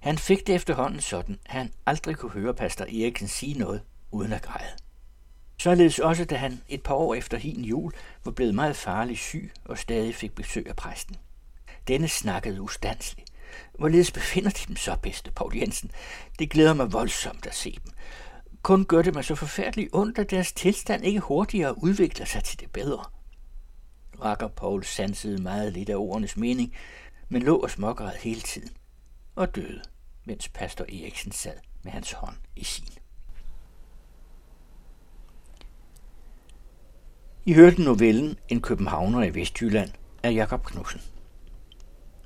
Han 0.00 0.18
fik 0.18 0.46
det 0.46 0.54
efterhånden 0.54 1.00
sådan, 1.00 1.38
at 1.46 1.52
han 1.52 1.72
aldrig 1.86 2.16
kunne 2.16 2.32
høre 2.32 2.54
pastor 2.54 2.84
Eriksen 2.84 3.28
sige 3.28 3.58
noget 3.58 3.82
uden 4.10 4.32
at 4.32 4.42
græde. 4.42 4.70
Således 5.58 5.98
også, 5.98 6.24
da 6.24 6.36
han 6.36 6.62
et 6.68 6.82
par 6.82 6.94
år 6.94 7.14
efter 7.14 7.38
hin 7.38 7.64
jul 7.64 7.92
var 8.24 8.32
blevet 8.32 8.54
meget 8.54 8.76
farlig 8.76 9.18
syg 9.18 9.52
og 9.64 9.78
stadig 9.78 10.14
fik 10.14 10.34
besøg 10.34 10.68
af 10.68 10.76
præsten. 10.76 11.16
Denne 11.88 12.08
snakkede 12.08 12.62
ustandsligt. 12.62 13.30
Hvorledes 13.78 14.12
befinder 14.12 14.50
de 14.50 14.66
dem 14.68 14.76
så, 14.76 14.96
bedste 15.02 15.30
Paul 15.30 15.56
Jensen? 15.56 15.90
Det 16.38 16.50
glæder 16.50 16.74
mig 16.74 16.92
voldsomt 16.92 17.46
at 17.46 17.54
se 17.54 17.78
dem. 17.84 17.92
Kun 18.62 18.84
gør 18.84 19.02
det 19.02 19.14
mig 19.14 19.24
så 19.24 19.34
forfærdeligt 19.34 19.88
ondt, 19.92 20.18
at 20.18 20.30
deres 20.30 20.52
tilstand 20.52 21.04
ikke 21.04 21.20
hurtigere 21.20 21.82
udvikler 21.82 22.26
sig 22.26 22.44
til 22.44 22.60
det 22.60 22.70
bedre. 22.70 23.04
Rakker 24.24 24.48
Paul 24.48 24.84
sansede 24.84 25.42
meget 25.42 25.72
lidt 25.72 25.90
af 25.90 25.96
ordenes 25.96 26.36
mening, 26.36 26.74
men 27.28 27.42
lå 27.42 27.56
og 27.56 27.70
smågræd 27.70 28.16
hele 28.20 28.40
tiden 28.40 28.70
og 29.36 29.54
døde, 29.54 29.82
mens 30.24 30.48
pastor 30.48 30.84
Eriksen 30.84 31.32
sad 31.32 31.56
med 31.82 31.92
hans 31.92 32.12
hånd 32.12 32.36
i 32.56 32.64
sin. 32.64 32.88
I 37.44 37.52
hørte 37.52 37.82
novellen 37.82 38.38
En 38.48 38.62
københavner 38.62 39.22
i 39.22 39.34
Vestjylland 39.34 39.90
af 40.22 40.32
Jakob 40.32 40.64
Knudsen. 40.64 41.00